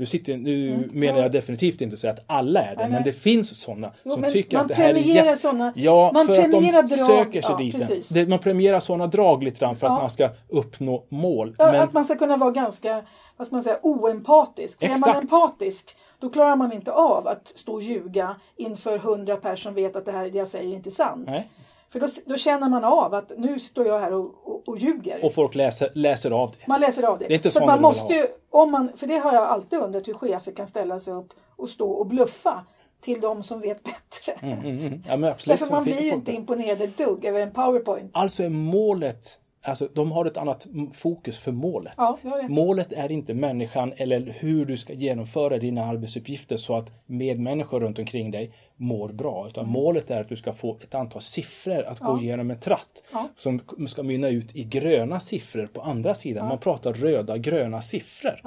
[0.00, 0.90] Nu, sitter, nu mm.
[0.92, 4.10] menar jag definitivt inte säga att alla är det, nej, men det finns sådana jo,
[4.10, 5.36] som tycker att det här är jä...
[5.36, 6.88] såna, Ja, man för att de drag...
[6.88, 8.08] söker sig ja, dit.
[8.08, 9.92] Det, man premierar sådana drag lite grann för ja.
[9.94, 11.54] att man ska uppnå mål.
[11.58, 11.80] Ja, men...
[11.80, 13.02] Att man ska kunna vara ganska,
[13.36, 14.78] vad ska man säga, oempatisk.
[14.78, 19.36] För är man empatisk då klarar man inte av att stå och ljuga inför hundra
[19.36, 21.26] personer som vet att det här det jag säger är inte sant.
[21.26, 21.50] Nej.
[21.92, 25.24] För då, då känner man av att nu står jag här och, och, och ljuger.
[25.24, 26.66] Och folk läser, läser av det.
[26.68, 27.28] Man läser av det.
[27.28, 30.08] Det är inte så man måste ju, om man, För det har jag alltid undrat
[30.08, 32.64] hur chefer kan ställa sig upp och stå och bluffa
[33.00, 34.32] till de som vet bättre.
[34.32, 35.02] Mm, mm, mm.
[35.06, 35.58] Ja, men absolut.
[35.58, 38.10] Därför man blir ju inte imponerad ett dugg över en powerpoint.
[38.14, 41.94] Alltså är målet Alltså de har ett annat fokus för målet.
[41.96, 47.80] Ja, målet är inte människan eller hur du ska genomföra dina arbetsuppgifter så att medmänniskor
[47.80, 49.46] runt omkring dig mår bra.
[49.48, 49.72] Utan mm.
[49.72, 52.06] målet är att du ska få ett antal siffror att ja.
[52.06, 53.02] gå igenom en tratt.
[53.12, 53.28] Ja.
[53.36, 56.48] Som ska mynna ut i gröna siffror på andra sidan.
[56.48, 58.40] Man pratar röda, gröna siffror.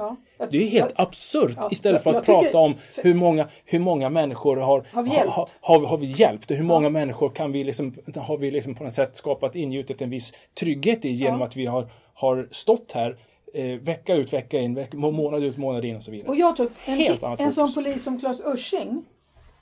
[0.51, 4.09] Det är helt jag, absurt istället för att prata tycker, om hur många, hur många
[4.09, 5.33] människor har, har, vi hjälpt?
[5.33, 8.75] Har, har, har vi hjälpt och hur många människor kan vi liksom, har vi liksom
[8.75, 12.91] på något sätt skapat ingjutit en viss trygghet i genom att vi har, har stått
[12.91, 13.17] här
[13.53, 16.29] eh, vecka ut, vecka in, vecka, månad ut, månad in och så vidare.
[16.29, 19.05] Och jag tror en, Helt en sån polis som Claes Ursing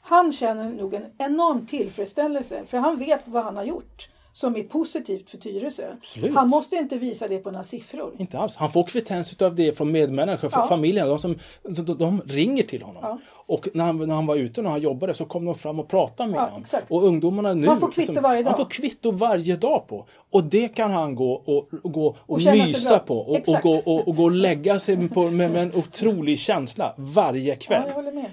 [0.02, 4.64] han känner nog en enorm tillfredsställelse för han vet vad han har gjort som är
[4.64, 5.84] positivt för Tyresö.
[5.98, 6.36] Absolut.
[6.36, 8.16] Han måste inte visa det på några siffror.
[8.18, 8.56] Inte alls.
[8.56, 10.68] Han får kvittens av det från medmänniskor, från ja.
[10.68, 11.08] familjen.
[11.08, 13.02] De, som, de, de ringer till honom.
[13.04, 13.20] Ja.
[13.46, 15.88] Och när han, när han var ute och han jobbade så kom de fram och
[15.88, 16.62] pratade med ja, honom.
[16.62, 16.92] Exakt.
[16.92, 17.68] Och ungdomarna nu.
[17.68, 18.52] Han får kvitto liksom, varje dag.
[18.52, 20.06] Han får kvitto varje dag på.
[20.30, 23.18] Och det kan han gå och, och, gå och, och mysa på.
[23.18, 26.94] Och, och, gå, och, och gå och lägga sig på, med, med en otrolig känsla
[26.98, 27.84] varje kväll.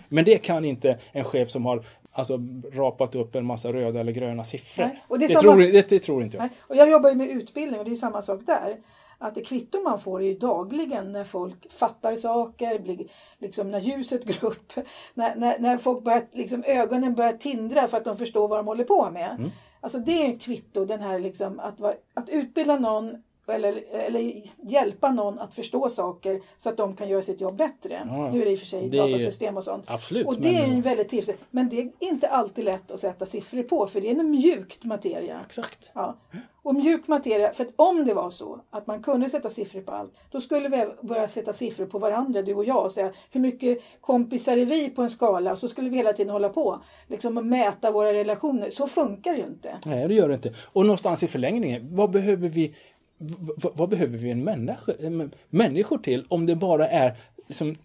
[0.09, 1.85] Men det kan inte en chef som har
[2.19, 2.41] alltså,
[2.73, 4.99] rapat upp en massa röda eller gröna siffror.
[5.09, 5.41] Det, det, samma...
[5.41, 6.43] tror, det, det, tror, inte jag.
[6.43, 6.51] Nej.
[6.61, 8.77] Och jag jobbar ju med utbildning och det är samma sak där.
[9.19, 13.07] Att det kvitto man får är ju dagligen när folk fattar saker, blir,
[13.39, 14.73] liksom när ljuset går upp,
[15.15, 18.67] när, när, när folk börjar, liksom, ögonen börjar tindra för att de förstår vad de
[18.67, 19.37] håller på med.
[19.39, 19.51] Mm.
[19.81, 21.81] Alltså det är en kvitto, den här liksom, att,
[22.15, 23.23] att utbilda någon
[23.55, 28.03] eller, eller hjälpa någon att förstå saker så att de kan göra sitt jobb bättre.
[28.09, 28.31] Ja.
[28.31, 29.85] Nu är det i och för sig är- datasystem och sånt.
[29.87, 30.27] Absolut.
[30.27, 31.39] Och det är men- ju väldigt trivsamt.
[31.51, 34.85] Men det är inte alltid lätt att sätta siffror på för det är en mjukt
[34.85, 35.41] materia.
[35.47, 35.91] Exakt.
[35.93, 36.17] Ja.
[36.63, 39.93] Och mjuk materia, för att om det var så att man kunde sätta siffror på
[39.93, 43.41] allt, då skulle vi börja sätta siffror på varandra, du och jag, och säga hur
[43.41, 45.57] mycket kompisar är vi på en skala?
[45.57, 48.71] Så skulle vi hela tiden hålla på liksom och mäta våra relationer.
[48.71, 49.79] Så funkar det ju inte.
[49.85, 50.55] Nej, det gör det inte.
[50.73, 52.75] Och någonstans i förlängningen, vad behöver vi
[53.19, 55.11] vad, behöver vi en människa, eh,
[55.51, 57.15] människor till om det bara är
[57.47, 57.77] liksom,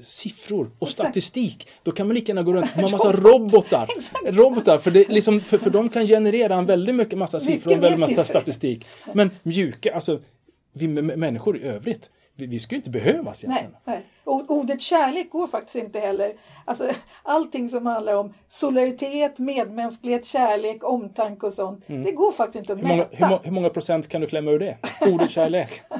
[0.00, 1.68] siffror och statistik?
[1.82, 3.88] Då kan man lika gärna gå runt med en massa robotar.
[4.32, 7.82] robotar för, det, liksom, för, för de kan generera en väldigt mycket massa siffror och
[7.82, 8.24] väldigt massa siffror.
[8.24, 8.86] statistik.
[9.12, 10.20] Men mjuka, alltså
[10.72, 13.80] vi människor i övrigt, vi, vi ska ju inte behövas Nej, egentligen.
[13.84, 14.02] nej.
[14.17, 16.32] Och ordet kärlek går faktiskt inte heller.
[16.64, 16.84] Alltså,
[17.22, 21.84] allting som handlar om solidaritet, medmänsklighet, kärlek, omtanke och sånt.
[21.86, 22.90] Det går faktiskt inte att Mm.
[22.90, 23.24] Hur många, mäta.
[23.26, 24.76] hur, må- hur många procent kan du klämma ur det?
[25.00, 25.82] Ordet kärlek.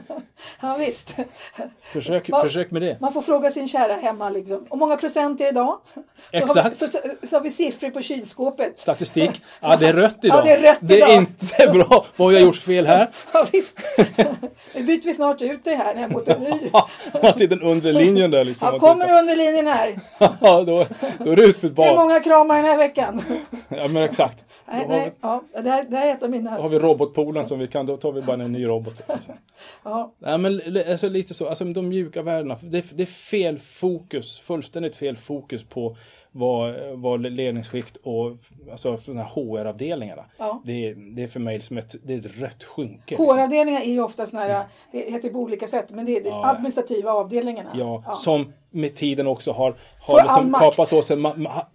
[0.61, 1.17] Ja, visst.
[1.83, 2.97] Försök, Va- försök med det.
[3.01, 4.67] Man får fråga sin kära hemma liksom.
[4.69, 5.79] Och många procent är det idag?
[5.95, 6.77] Så Har vi, Exakt.
[6.77, 8.81] så, så, så har vi siffror på kylskåpet.
[8.81, 9.43] Statistik.
[9.61, 10.38] Ja, det är rött idag.
[10.38, 11.14] Ja, det är rött Det är idag.
[11.17, 12.07] inte bra.
[12.17, 13.09] Vad har jag gjort fel här?
[13.33, 13.81] Ja, visst.
[14.75, 16.71] nu byter vi snart ut det här mot en ny.
[17.23, 18.69] Man ser den undre linjen där liksom.
[18.73, 19.99] Ja, kommer du under linjen här?
[20.41, 20.87] Ja, då,
[21.25, 23.23] då är det ut för ett Hur många kramar den här veckan?
[23.69, 24.45] Ja, men exakt.
[24.73, 26.57] Nej, nej, ja, det, här, det här är ett av vi, mina...
[26.57, 29.03] då har vi robotpoolen som vi kan, då tar vi bara en ny robot.
[29.85, 32.59] Ja, Nej, men alltså, lite så, alltså de mjuka värdena.
[32.63, 35.97] Det, det är fel fokus, fullständigt fel fokus på
[36.33, 38.37] vad, vad ledningsskikt och
[38.71, 38.99] alltså,
[39.35, 40.25] HR-avdelningarna.
[40.38, 40.62] Ja.
[40.64, 43.17] Det, är, det är för mig som ett, det är ett rött skynke.
[43.17, 46.29] HR-avdelningar är ju ofta såna här, det heter på olika sätt, men det är de
[46.29, 46.47] Ja.
[46.47, 47.71] administrativa avdelningarna.
[47.75, 51.17] Ja, som med tiden också har, har liksom kapat åt sig,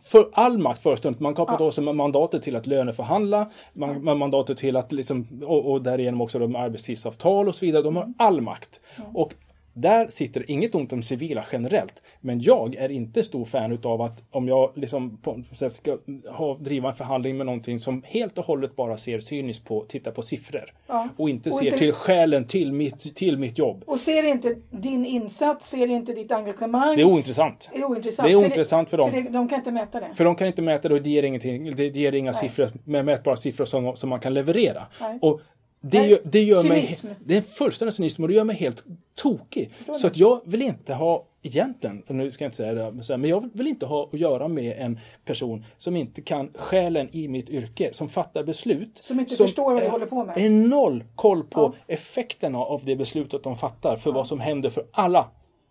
[0.04, 1.66] för all makt förestånd, man kapat Ja.
[1.66, 6.22] åt sig mandatet till att löneförhandla, man, man mandatet till att liksom, och, och därigenom
[6.22, 8.80] också de arbetstidsavtal och så vidare, de har all makt.
[9.14, 9.34] Och
[9.74, 14.24] där sitter inget ont om civila generellt, men jag är inte stor fan utav att
[14.32, 15.98] om jag liksom på sätt ska
[16.30, 20.12] ha, driva en förhandling med någonting som helt och hållet bara ser cyniskt på, tittar
[20.12, 20.74] på siffror.
[20.88, 21.10] Ja.
[21.18, 23.84] Och inte Och ser inte- till skälen till mitt, till mitt jobb.
[23.88, 26.96] Och ser inte din insats, ser inte ditt engagemang.
[26.96, 27.70] Det är ointressant.
[27.74, 28.28] Det är ointressant.
[28.28, 29.12] Det är ointressant för dem.
[29.12, 30.10] För det, de kan inte mäta det.
[30.16, 31.76] För de kan inte mäta det och det ger ingenting.
[31.76, 34.86] Det ger inga siffror, med mätbara siffror som, som man kan leverera.
[35.02, 35.20] Nej.
[35.22, 35.42] Och
[35.92, 37.08] det, gör, det gör cynism.
[37.08, 37.16] mig...
[37.26, 38.84] Det är fullständig cynism och det gör mig helt
[39.16, 39.70] tokig.
[40.02, 43.50] Så att jag vill inte ha, egentligen, nu ska jag inte säga det, men jag
[43.54, 47.94] vill inte ha att göra med en person som inte kan skälen i mitt yrke,
[47.94, 48.98] som fattar beslut.
[49.04, 50.38] Som inte förstår vad är- håller på med.
[50.38, 51.94] Är noll koll på Ja.
[51.94, 55.30] effekterna av det beslutet de fattar, för vad som händer för alla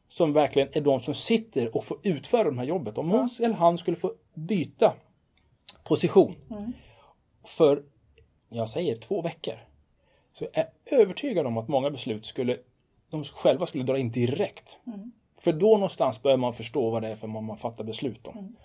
[0.08, 2.98] som verkligen är de som sitter och får utföra de här jobbet.
[2.98, 4.92] Om hon eller han skulle få byta
[5.84, 6.72] position Mm.
[7.44, 7.82] för,
[8.50, 9.54] jag säger två veckor,
[10.34, 12.58] så är jag övertygad om att många beslut skulle,
[13.10, 14.78] de själva skulle dra in direkt.
[14.86, 15.12] Mm.
[15.40, 18.38] För då någonstans börjar man förstå vad det är för vad man fattar beslut om.
[18.38, 18.56] Mm.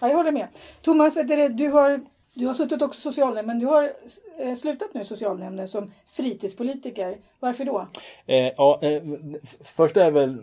[0.00, 0.48] Ja, jag håller med.
[0.82, 2.00] Thomas, vet du, du har
[2.34, 3.92] du har suttit också i socialnämnden, men du har
[4.38, 7.16] eh, slutat nu i socialnämnden som fritidspolitiker.
[7.40, 7.86] Varför då?
[8.26, 9.02] Eh, ja, eh,
[9.60, 10.38] först är väl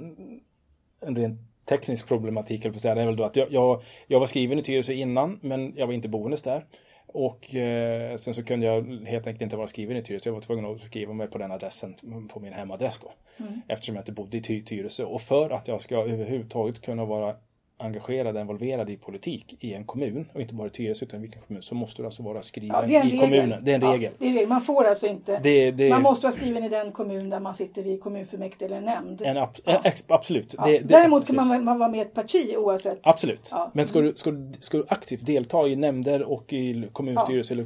[0.99, 4.27] en rent teknisk problematik, eller säga, det är väl då att jag, jag, jag var
[4.27, 6.65] skriven i Tyresö innan, men jag var inte boendes där.
[7.13, 10.29] Och eh, sen så kunde jag helt enkelt inte vara skriven i Tyresö.
[10.29, 11.95] Jag var tvungen att skriva mig på den adressen,
[12.33, 13.11] på min hemadress då.
[13.67, 15.03] Eftersom jag inte bodde i Ty- Tyresö.
[15.03, 17.35] Och för att jag ska överhuvudtaget kunna vara
[17.79, 21.21] engagerad och involverad i politik i en kommun, och inte bara i Tyresö utan i
[21.21, 23.19] vilken kommun, så måste du alltså vara skriven Ja, en i regel.
[23.19, 23.63] kommunen.
[23.63, 24.13] Det är en Ja, regel.
[24.19, 24.49] är en.
[24.49, 25.39] Man får alltså inte.
[25.43, 28.81] Det, det, Man måste vara skriven i den kommun där man sitter i kommunfullmäktige eller
[28.81, 29.21] nämnd.
[29.21, 29.83] en, ab- Ja.
[30.07, 30.55] absolut.
[30.63, 32.99] Det, Däremot kan man, man vara med i ett parti oavsett.
[33.03, 33.51] Absolut.
[33.73, 37.65] Men ska du, ska, du, ska du aktivt delta i nämnder och i kommunstyrelse eller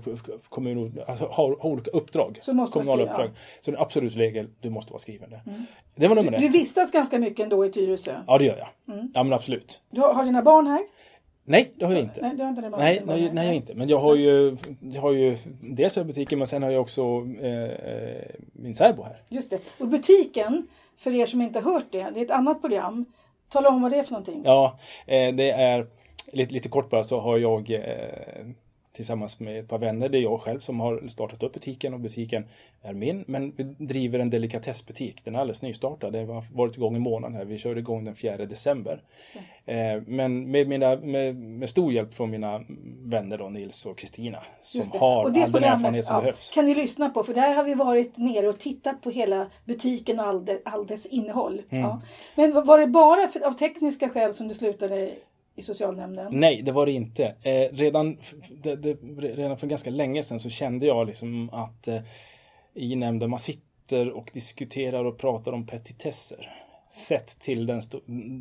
[0.50, 3.82] kommun, alltså ha, ha olika uppdrag, Så måste man kommunala skriva, uppdrag, så det är
[3.82, 5.42] absolut regel, du måste vara skriven där.
[5.96, 6.56] Det var nummer Du, du ett.
[6.56, 8.12] vistas ganska mycket ändå i Tyresö.
[8.28, 8.96] Ja, det gör jag.
[8.96, 9.12] Mm.
[9.14, 9.82] Ja, men absolut.
[9.92, 10.82] Du har, har dina barn här?
[11.46, 12.22] Nej, det har jag inte.
[12.22, 13.74] Nej, du har inte barn Nej, nej, nej, jag inte.
[13.74, 17.02] Men jag har ju, jag har ju dels har butiken, men sen har jag också
[17.42, 19.22] eh, eh, min särbo här.
[19.30, 19.60] Just det.
[19.80, 23.06] Och butiken, för er som inte har hört det, det är ett annat program.
[23.50, 24.42] Tala om vad det är för någonting.
[24.46, 25.88] Ja, eh, det är
[26.32, 28.46] lite, lite kort bara så har jag eh,
[28.94, 32.00] tillsammans med ett par vänner, det är jag själv som har startat upp butiken och
[32.00, 32.46] butiken
[32.82, 33.24] är min.
[33.28, 35.26] Men vi driver en delikatessbutik.
[35.26, 36.14] Den är alldeles nystartad.
[36.14, 37.46] Den har varit igång en månad här.
[37.46, 39.02] Vi körde igång den 4 december.
[39.66, 42.64] Eh, men med, mina, med, med stor hjälp från mina
[43.04, 44.44] vänner då, Nils och Kristina.
[44.62, 46.52] Som har all den erfarenhet som ja, behövs.
[46.54, 50.20] Kan ni lyssna på för där har vi varit nere och tittat på hela butiken
[50.20, 51.62] och all, det, all dess innehåll.
[51.70, 51.84] Mm.
[51.84, 52.02] Ja.
[52.36, 55.12] Men var det bara för, av tekniska skäl som du slutade
[55.56, 56.40] i socialnämnden?
[56.40, 57.36] Nej, det var det inte.
[57.42, 58.18] Eh, redan,
[58.50, 62.02] det, det, redan för ganska länge sedan så kände jag liksom att eh,
[62.74, 66.60] i nämnden, man sitter och diskuterar och pratar om petitesser.
[66.92, 67.82] Sett till den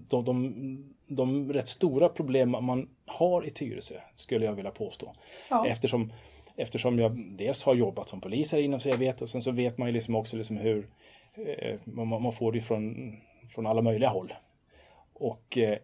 [0.09, 5.13] de, de, de rätt stora problem man har i Tyresö, skulle jag vilja påstå.
[5.51, 5.67] Ja.
[5.67, 6.13] Eftersom,
[6.57, 9.51] eftersom jag dels har jobbat som polis här inne så jag vet och sen så
[9.51, 10.89] vet man ju liksom också liksom hur
[11.35, 13.17] eh, man, man får det från,
[13.55, 14.33] från alla möjliga håll.
[15.15, 15.79] Och eh,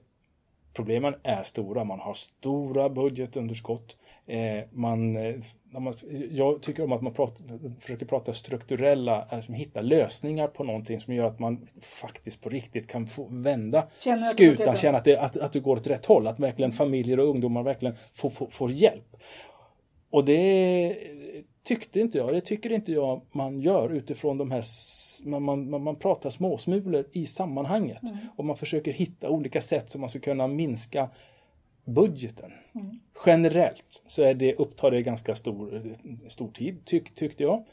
[0.79, 1.85] problemen är stora.
[1.85, 3.97] Man har stora budgetunderskott.
[4.27, 5.35] Eh, man, eh,
[5.71, 5.93] man,
[6.31, 7.45] jag tycker om att man pratar,
[7.81, 12.87] försöker prata strukturella, alltså hitta lösningar på någonting som gör att man faktiskt på riktigt
[12.87, 16.27] kan få vända Känner skutan, känna att det, att, att det går åt rätt håll.
[16.27, 19.17] Att verkligen familjer och ungdomar verkligen får, får, får hjälp.
[20.11, 20.97] Och det
[21.69, 24.65] tyckte inte jag, det tycker inte jag man gör utifrån de här,
[25.25, 28.03] man, man, man- pratar småsmulor i sammanhanget.
[28.37, 31.09] Och man försöker hitta olika sätt som man ska kunna minska
[31.85, 32.53] budgeten.
[33.27, 35.95] Generellt så är det, upptar det ganska stor,
[36.29, 37.65] stor tid, tyck, tyckte jag.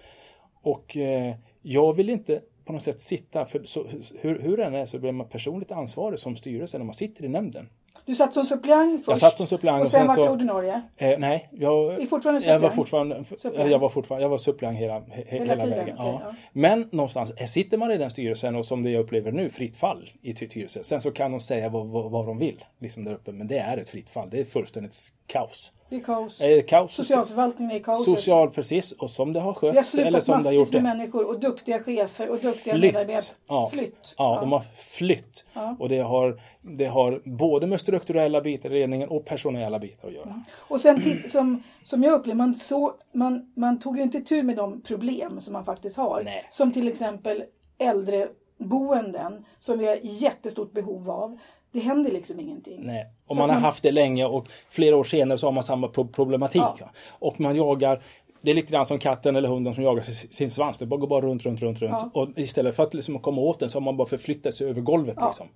[0.62, 3.88] Och eh, jag vill inte på något sätt sitta, för så,
[4.20, 7.28] hur, hur den är så blir man personligt ansvarig som styrelse när man sitter i
[7.28, 7.70] nämnden.
[8.06, 9.08] Du satt som suppleant först.
[9.08, 10.82] Jag satt som suppleant och och sen, sen vart du ordinarie.
[10.98, 13.72] Eh, nej, jag, Är fortfarande jag var fortfarande, Suppleant.
[13.72, 15.96] jag var fortfarande, jag var suppleant hela, he, hela, tiden, vägen.
[16.00, 16.22] okej, ja.
[16.24, 16.36] ja.
[16.54, 19.78] Men någonstans, eh, sitter man i den styrelsen och som det jag upplever nu, fritt
[19.78, 20.84] fall i Ty- Tyresö.
[20.84, 23.32] Sen så kan de säga vad, vad, vad de vill, liksom där uppe.
[23.32, 24.30] Men det är ett fritt fall.
[24.32, 24.96] Det är fullständigt
[25.28, 25.72] kaos.
[25.90, 26.42] Det är kaos.
[26.42, 26.94] Eh, kaos.
[26.94, 28.06] Socialförvaltningen är kaos.
[28.06, 28.92] Social, precis.
[28.92, 31.40] Och som det har skötts, eller slutat som det har massvis gjort med människor och
[31.40, 32.94] duktiga chefer och duktiga Flytt.
[32.94, 33.36] medarbetare.
[33.48, 33.70] Ja.
[33.72, 34.16] Flytt.
[34.18, 35.46] Ja, de har flytt.
[35.54, 35.76] Ja.
[35.80, 40.14] Och det har, det har både med strukturella bitar i ledningen och personella bitar att
[40.14, 40.44] göra.
[40.58, 44.56] Och sen som, som jag upplever, man, så, man, man tog ju inte tur med
[44.56, 46.22] de problem som man faktiskt har.
[46.26, 46.48] Nej.
[46.52, 47.44] Som till exempel
[47.78, 51.38] äldreboenden som vi har jättestort behov av.
[51.76, 52.80] Det händer liksom ingenting.
[52.84, 53.06] Nej.
[53.28, 55.64] Och man att har man- haft det länge och flera år senare så har man
[55.64, 56.62] samma pro- problematik.
[56.80, 56.90] Ja.
[57.10, 58.02] Och man jagar
[58.42, 60.78] det är lite grann som katten eller hunden som jagar sin- svans.
[60.78, 61.92] Det bara går bara runt, runt, runt, runt.
[61.92, 62.10] Ja.
[62.14, 64.82] Och istället för att liksom komma åt den så har man bara förflyttat sig över
[64.82, 65.16] golvet.
[65.20, 65.26] Ja.
[65.28, 65.48] Liksom.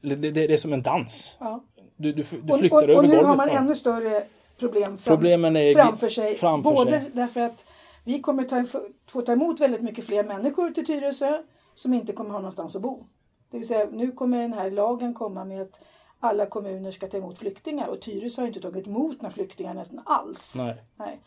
[0.00, 1.36] Det, det, det är som en dans.
[1.40, 1.64] Ja.
[1.96, 3.26] Du, du, du Och, flyttar och, över och nu golvet.
[3.26, 3.58] har man bara.
[3.58, 4.24] ännu större
[4.58, 6.34] problem fram, Problemen är framför sig.
[6.34, 7.10] framför både sig.
[7.12, 7.66] därför att
[8.04, 8.64] vi kommer ta,
[9.06, 11.38] få ta emot väldigt mycket fler människor till Tyresö
[11.74, 13.06] som inte kommer ha någonstans att bo.
[13.50, 15.80] Det vill säga nu kommer den här lagen komma med att
[16.20, 20.02] alla kommuner ska ta emot flyktingar och Tyresö har inte tagit emot några flyktingar nästan
[20.04, 20.52] alls.
[20.56, 20.82] Nej.
[20.96, 21.20] Nej.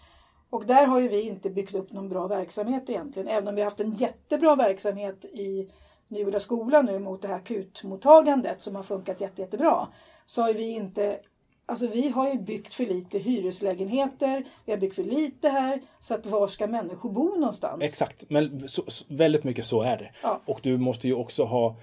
[0.49, 3.27] Och där har ju vi inte byggt upp någon bra verksamhet egentligen.
[3.27, 5.69] Även om vi har haft en jättebra verksamhet i
[6.07, 9.88] Nyboda skola nu mot det här akutmottagandet som har funkat jätte, jättebra.
[10.25, 11.19] Så har vi inte
[11.65, 14.45] Alltså vi har ju byggt för lite hyreslägenheter.
[14.65, 15.81] Vi har byggt för lite här.
[15.99, 17.83] Så att var ska människor bo någonstans?
[17.83, 20.12] Exakt, men så, så, väldigt mycket så är det.
[20.23, 20.41] Ja.
[20.45, 21.75] Och du måste ju också ha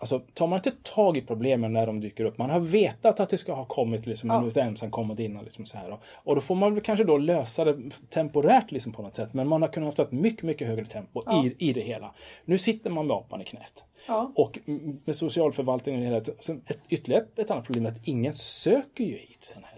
[0.00, 3.28] Alltså tar man inte tag i problemen när de dyker upp, man har vetat att
[3.28, 4.90] det ska ha kommit liksom, en ja.
[4.90, 5.44] kommit innan.
[5.44, 5.90] Liksom, så här.
[5.90, 7.76] Och, och då får man kanske då lösa det
[8.08, 9.34] temporärt liksom, på något sätt.
[9.34, 11.44] Men man har kunnat ha ett mycket, mycket högre tempo Ja.
[11.46, 12.14] i, i det hela.
[12.44, 13.84] Nu sitter man med apan i knät.
[14.06, 14.32] Ja.
[14.34, 14.58] Och
[15.04, 19.50] med socialförvaltningen och hela ett, ytterligare ett annat problem är att ingen söker ju hit
[19.54, 19.69] sen heller.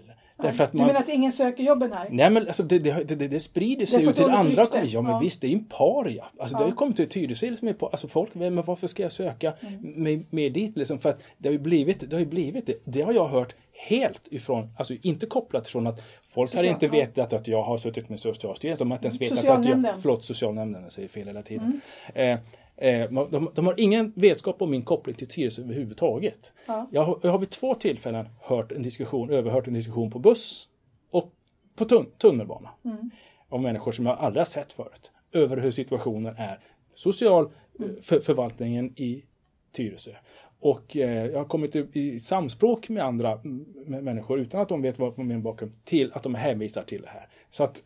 [0.47, 2.07] Därför att Du man, menar att ingen söker jobben här?
[2.11, 4.89] Nej men alltså det, det, det, det sprider Det sig ut till andra kommuner.
[4.93, 5.19] Ja men Ja.
[5.19, 6.25] visst, det är ju en paria.
[6.39, 6.65] Alltså det Ja.
[6.65, 9.53] har ju kommit till Tyresö som är på, alltså folk, men varför ska jag söka
[9.61, 9.79] Mm.
[10.03, 10.99] mig, mig dit liksom?
[10.99, 12.73] För att det har ju blivit, det har ju blivit det.
[12.83, 13.55] Det har jag hört
[13.87, 16.91] helt ifrån, alltså inte kopplat från att folk Social- har inte ja.
[16.91, 18.87] vetat att jag har suttit med Socialstyrelsen.
[18.87, 19.65] De har inte ens vetat att.
[19.65, 19.85] Mm.
[19.85, 21.81] jag, förlåt socialnämnden, jag säger fel hela tiden.
[22.15, 22.37] Eh,
[22.83, 26.53] eh, de, de har ingen vetskap om min koppling till Tyresö överhuvudtaget.
[26.65, 26.89] Ja.
[26.91, 30.69] Jag, har, jag har vid två tillfällen hört en diskussion, överhört en diskussion på buss
[31.11, 31.31] och
[31.75, 32.69] på tun tunnelbana.
[32.85, 33.09] Mm.
[33.49, 35.11] Av människor som jag aldrig har sett förut.
[35.31, 36.59] Över hur situationen är.
[36.93, 37.95] Social Mm.
[37.95, 39.23] eh, för, förvaltningen i
[39.71, 40.11] Tyresö.
[40.59, 44.69] Och eh, jag har kommit i, i samspråk med andra mm, med människor utan att
[44.69, 47.27] de vet vad min bakgrund till att de hänvisar till det här.
[47.49, 47.83] Så att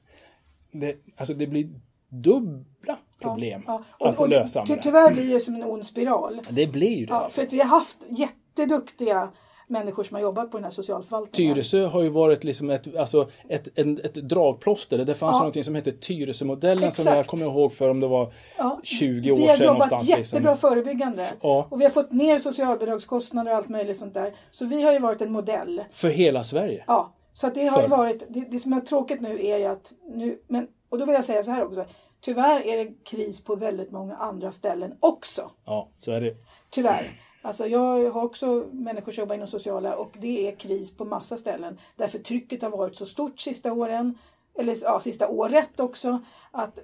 [0.72, 1.70] det, alltså det blir
[2.10, 3.84] dubbla problem Ja.
[4.00, 6.42] att Och, och lösa ty, tyvärr blir det som en ond spiral.
[6.50, 7.14] Det blir ju det.
[7.14, 9.30] Ja, för att vi har haft jätteduktiga
[9.70, 11.56] människor som har jobbat på den här socialförvaltningen.
[11.56, 14.98] Tyresö har ju varit liksom ett, alltså ett, en, ett dragplåster.
[14.98, 15.38] Det fanns Ja.
[15.40, 19.38] någonting som hette Tyresömodellen som jag kommer ihåg för om det var Ja, 20 år
[19.38, 20.20] Vi har sedan jobbat någonstans.
[20.20, 20.70] jättebra liksom.
[20.70, 21.24] förebyggande.
[21.42, 21.68] Ja.
[21.72, 24.34] Och vi har fått ner socialbidragskostnader och allt möjligt sånt där.
[24.52, 25.84] Så vi har ju varit en modell.
[25.94, 26.84] För hela Sverige.
[26.88, 29.58] Ja, så att det har ju För- varit, det, det som är tråkigt nu är
[29.58, 31.86] ju att nu, men, och då vill jag säga så här också.
[32.22, 35.52] Tyvärr är det kris på väldigt många andra ställen också.
[35.66, 36.36] Ja, så är det.
[36.70, 37.22] Tyvärr.
[37.42, 41.38] Alltså jag har också människor som jobbar inom sociala och det är kris på massa
[41.38, 41.80] ställen.
[41.96, 44.18] Därför trycket har varit så stort sista åren,
[44.60, 46.80] eller ja, sista året också, att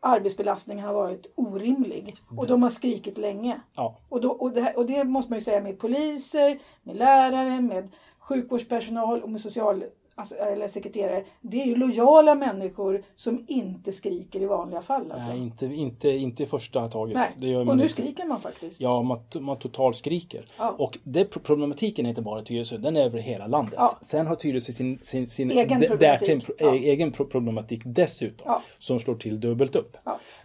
[0.00, 2.16] arbetsbelastningen har varit orimlig.
[2.36, 3.60] Och de har skrikit länge.
[3.74, 3.98] Ja.
[4.08, 7.60] Och, då, och, det, här, och det måste man ju säga med poliser, med lärare,
[7.60, 9.90] med sjukvårdspersonal och med alltså,
[10.38, 15.12] eller sekreterare, det är ju lojala människor som inte skriker i vanliga fall.
[15.12, 15.28] Alltså.
[15.28, 17.16] Nej, inte, inte, inte i första taget.
[17.36, 17.56] Nej.
[17.56, 18.80] Och nu skriker man faktiskt.
[18.80, 20.44] Ja, man, man totalt skriker.
[20.58, 20.74] Ja.
[20.78, 23.74] Och det, problematiken är inte bara i Tyresö, den är över hela landet.
[23.76, 23.98] Ja.
[24.02, 26.46] Sen har Tyresö sin, sin, sin Egen d- problematik.
[26.46, 26.74] pro- Ja.
[26.74, 28.44] egen pro- problematik dessutom.
[28.46, 28.62] Ja.
[28.78, 29.96] Som slår till dubbelt upp.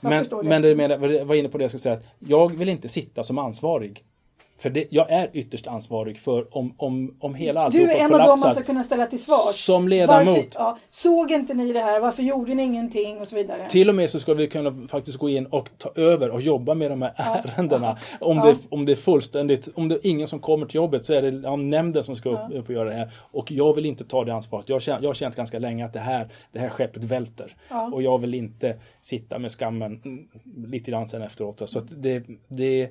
[0.01, 2.69] Men men det med, jag var inne på det jag skulle säga, att jag vill
[2.69, 4.03] inte sitta som ansvarig.
[4.59, 8.13] För det, jag är ytterst ansvarig för om, om, om hela Du alltihopa är en
[8.13, 9.65] av dem man ska kunna ställa till svars.
[9.65, 10.27] Som ledamot.
[10.27, 11.99] Varför, ja, såg inte ni det här?
[11.99, 13.19] Varför gjorde ni ingenting?
[13.19, 13.69] Och så vidare.
[13.69, 16.73] Till och med så ska vi kunna faktiskt gå in och ta över och jobba
[16.73, 17.97] med de här ärendena.
[18.19, 18.45] Om, Ja.
[18.45, 21.21] det, om det är fullständigt, om det är ingen som kommer till jobbet så är
[21.21, 23.11] det ja, nämnden som ska upp, upp och göra det här.
[23.31, 24.69] Och jag vill inte ta det ansvaret.
[24.69, 27.55] Jag jag har känt ganska länge att det här, det här skeppet välter.
[27.69, 27.89] Ja.
[27.93, 30.27] Och jag vill inte sitta med skammen mm,
[30.71, 31.69] lite grann sen efteråt.
[31.69, 32.89] Så det, det,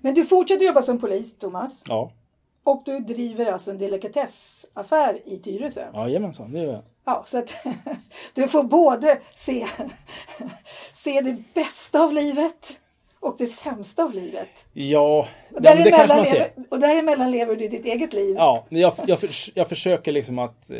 [0.00, 1.82] Men du fortsätter jobba som polis, Thomas.
[1.88, 2.10] ja,
[2.64, 5.86] Och du driver alltså en delikatessaffär i Tyresö.
[5.94, 6.82] jajamensan, det gör jag.
[7.04, 7.54] Ja, så att
[8.34, 9.66] du får både se,
[10.94, 12.80] se det bästa av livet
[13.20, 14.66] och det sämsta av livet.
[14.72, 16.32] Ja, Och men det kanske däremellan, man ser.
[16.34, 18.34] lever, och däremellan lever du ditt eget liv.
[18.38, 19.18] Ja, jag, jag,
[19.54, 20.76] jag försöker liksom att eh,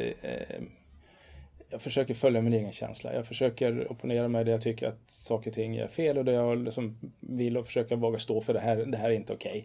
[1.71, 3.15] jag försöker följa min egen känsla.
[3.15, 6.33] Jag försöker opponera mig där jag tycker att saker och ting är fel och där
[6.33, 8.77] jag liksom vill och försöka våga stå för det här.
[8.77, 9.65] Det här är inte okej.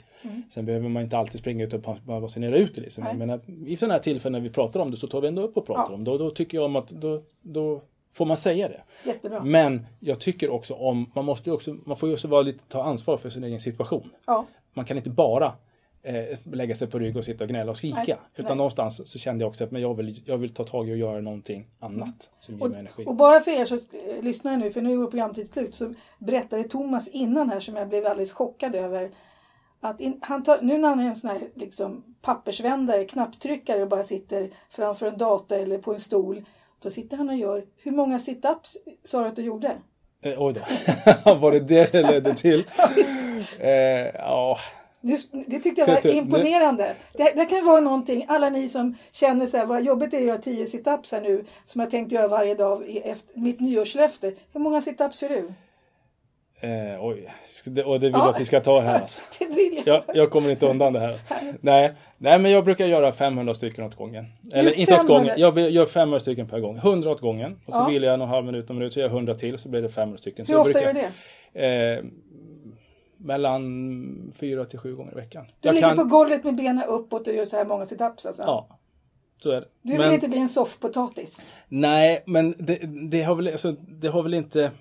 [0.50, 2.82] Sen behöver man inte alltid springa ut och basunera ut det.
[2.82, 3.04] Liksom.
[3.04, 3.14] Nej.
[3.16, 5.58] Men i sådana här tillfällen när vi pratar om det så tar vi ändå upp
[5.58, 5.96] och pratar Ja.
[5.96, 6.12] om det.
[6.12, 7.82] Och då tycker jag om att då, då
[8.14, 8.82] får man säga det.
[9.06, 9.44] Jättebra.
[9.44, 12.84] Men jag tycker också om, man måste också, man får ju också vara lite, ta
[12.84, 15.54] ansvar för sin egen situation Ja, man kan inte bara
[16.04, 18.04] eh, lägga sig på rygg och sitta och gnälla och skrika.
[18.08, 18.56] Nej, utan nej.
[18.56, 20.98] någonstans så kände jag också att men jag, vill, jag vill ta tag i och
[20.98, 23.06] göra någonting annat som ger och, mig energi.
[23.06, 25.94] och bara för er som eh, lyssnar nu, för nu är vår programtid slut, så
[26.20, 29.12] berättade Thomas innan här som jag blev alldeles chockad över.
[29.82, 33.90] Att in, han tar, nu när han är en sån här liksom, pappersvändare, knapptryckare och
[33.90, 36.46] bara sitter framför en dator eller på en stol.
[36.80, 39.72] Då sitter han och gör, hur många sit-ups sa du att du gjorde?
[40.22, 40.60] Eh, oj då,
[41.36, 42.60] var det det det ledde till?
[43.60, 43.72] eh,
[44.14, 44.58] ja,
[45.06, 46.96] Det, det tyckte jag var imponerande.
[47.14, 50.22] Det, det kan vara någonting, alla ni som känner så här, vad jobbigt det är
[50.22, 54.34] att göra 10 situps här nu, som jag tänkt göra varje dag efter, mitt nyårslöfte.
[54.54, 55.54] Hur många situps gör du?
[56.68, 57.34] eh, oj.
[57.66, 58.20] Det- Och det vill Ja.
[58.20, 59.20] jag att vi ska ta här alltså.
[59.40, 60.04] Det vill jag.
[60.08, 61.20] jag, jag kommer inte undan det här.
[61.62, 64.26] Nej, nej, men jag brukar göra 500 stycken åt gången.
[64.54, 65.20] Eller inte åt 500?
[65.20, 66.78] gången, jag gör 500 stycken per gång.
[66.78, 67.60] 100 åt gången.
[67.66, 67.88] Och så Ja.
[67.90, 69.58] vill jag en halv minut, en minut, så gör jag 100 till.
[69.58, 70.46] Så blir det 500 stycken.
[70.46, 71.02] Så Hur ofta brukar- gör du
[71.54, 71.96] det?
[71.98, 72.04] Eh,
[73.24, 75.46] mellan fyra till sju gånger i veckan.
[75.60, 78.26] Du Jag ligger kan- på golvet med benen uppåt och gör så här många situps
[78.26, 78.44] alltså?
[78.44, 78.80] Ja,
[79.44, 79.68] så är det.
[79.82, 81.42] Du vill men, inte bli en soffpotatis?
[81.68, 82.76] Nej, men det,
[83.10, 84.72] det, har väl, alltså, det har väl inte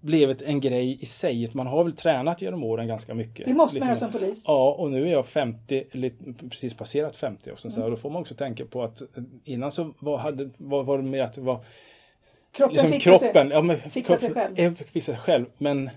[0.00, 1.48] blivit en grej i sig.
[1.52, 3.46] Man har väl tränat genom åren ganska mycket.
[3.46, 4.42] Det måste man Liksom- göra som polis.
[4.46, 7.70] Ja, och nu är jag 50, lite, precis passerat 50 också.
[7.70, 9.02] Så här, då får man också tänka på att
[9.44, 11.64] innan så var, hade, var, var det mer att det var
[12.52, 13.56] Kroppen liksom fixar kroppen, sig.
[13.56, 14.74] ja, men, fixar sig själv.
[14.76, 15.46] Fixar sig själv.
[15.58, 15.90] Men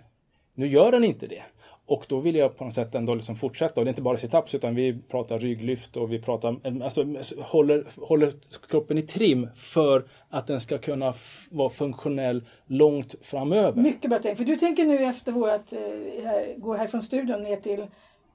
[0.56, 1.44] nu gör den inte det.
[1.86, 3.80] Och då vill jag på något sätt ändå liksom fortsätta.
[3.82, 7.06] Och det är inte bara situps utan vi pratar rygglyft och vi pratar, eh, alltså
[7.40, 8.32] håller, håller
[8.70, 13.82] kroppen i trim för att den ska kunna f- vara funktionell långt framöver.
[13.82, 14.38] Mycket bra tänkt.
[14.38, 15.80] För du tänker nu efter vårt, eh,
[16.26, 17.86] här- gå härifrån studion ner till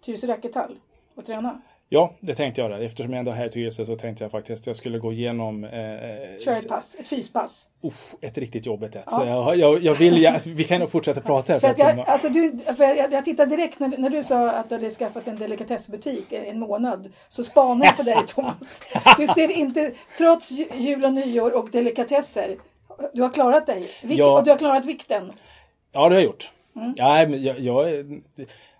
[0.05, 0.77] Tyresö Racketall
[1.15, 1.61] och träna?
[1.91, 2.85] Ja, det tänkte jag.
[2.85, 5.13] Eftersom jag ändå är här i Tyresö så tänkte jag faktiskt att jag skulle gå
[5.13, 5.71] igenom eh,
[6.45, 7.67] Kör ett pass, ett fyspass.
[7.83, 9.03] uff, ett riktigt jobbigt ett.
[9.07, 9.17] Ja.
[9.19, 11.61] Så jag, jag, jag vill, jag, vi kan nog fortsätta prata här.
[11.61, 14.51] För För att jag, alltså du, för jag, jag tittade direkt när, när du sa
[14.51, 17.13] att du hade skaffat en delikatessbutik en månad.
[17.29, 18.83] Så spanade jag på dig Thomas.
[19.19, 22.57] Du ser inte, trots ju- jul och nyår och delikatesser,
[23.15, 23.91] du har klarat dig.
[24.03, 24.39] Vik, Ja.
[24.39, 25.33] Och du har klarat vikten.
[25.93, 26.51] Ja, det har jag gjort.
[26.77, 26.95] Mm.
[26.97, 28.05] Ja, men jag, jag,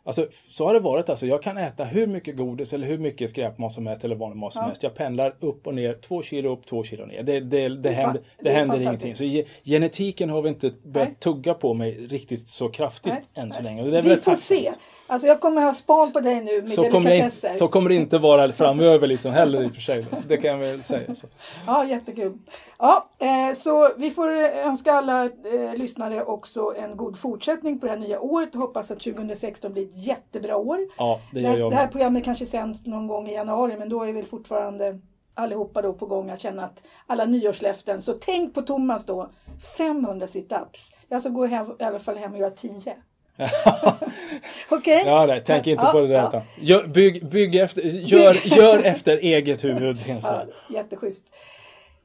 [0.09, 1.09] alltså, så har det varit.
[1.09, 4.37] Alltså, jag kan äta hur mycket godis eller hur mycket skräpmat som helst eller vanlig
[4.37, 4.67] mat som Ja.
[4.67, 4.83] helst.
[4.83, 7.23] Jag pendlar upp och ner, två kilo upp, två kilo ner.
[7.23, 9.15] Det, det, det, fan- händer, det det händer ingenting.
[9.15, 11.17] Så ge, genetiken har vi inte börjat Nej.
[11.21, 13.23] tugga på mig riktigt så kraftigt Nej.
[13.45, 13.83] än så länge.
[13.91, 14.73] Det Vi får se.
[15.11, 17.49] Alltså jag kommer ha span på dig nu med Så kommer, delikatesser.
[17.49, 20.07] inte- så kommer det inte vara framöver liksom heller i och för sig.
[20.13, 21.15] Så det kan jag väl säga.
[21.15, 21.27] Så.
[21.67, 22.39] Ja, jättekul.
[22.79, 27.87] Ja, eh, så vi får eh, önska alla eh, lyssnare också en god fortsättning på
[27.87, 30.79] det här nya året och hoppas att 2016 blir ett jättebra år.
[30.99, 31.93] Ja, det gör jag det här med.
[31.93, 34.99] programmet kanske sänds någon gång i januari men då är väl fortfarande
[35.35, 38.03] allihopa då på gång att känna att alla nyårslöften.
[38.03, 39.31] Så tänk på Thomas då,
[39.79, 40.93] 500 situps.
[41.09, 42.97] Jag ska gå hem, i alla fall hem och göra 10.
[44.71, 45.03] Okej?
[45.07, 46.31] Ja, nej, tänk inte Ja, på det där.
[46.33, 46.43] ja.
[46.61, 50.05] Gör, bygg, bygg efter, gör, gör efter eget huvud.
[50.23, 51.25] Ja, jätteschysst.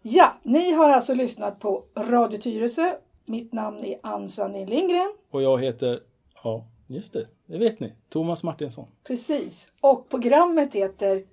[0.02, 2.92] Ja, ni har alltså lyssnat på Radio Tyresö.
[3.26, 5.14] Mitt namn är Ann-Sanni Lindgren.
[5.32, 6.00] Och jag heter,
[6.44, 8.88] ja just det, det vet ni, Thomas Martinsson.
[9.08, 9.68] Precis.
[9.82, 11.24] Och programmet heter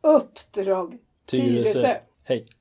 [0.00, 1.94] Uppdrag Tyresö.
[2.24, 2.46] Hej!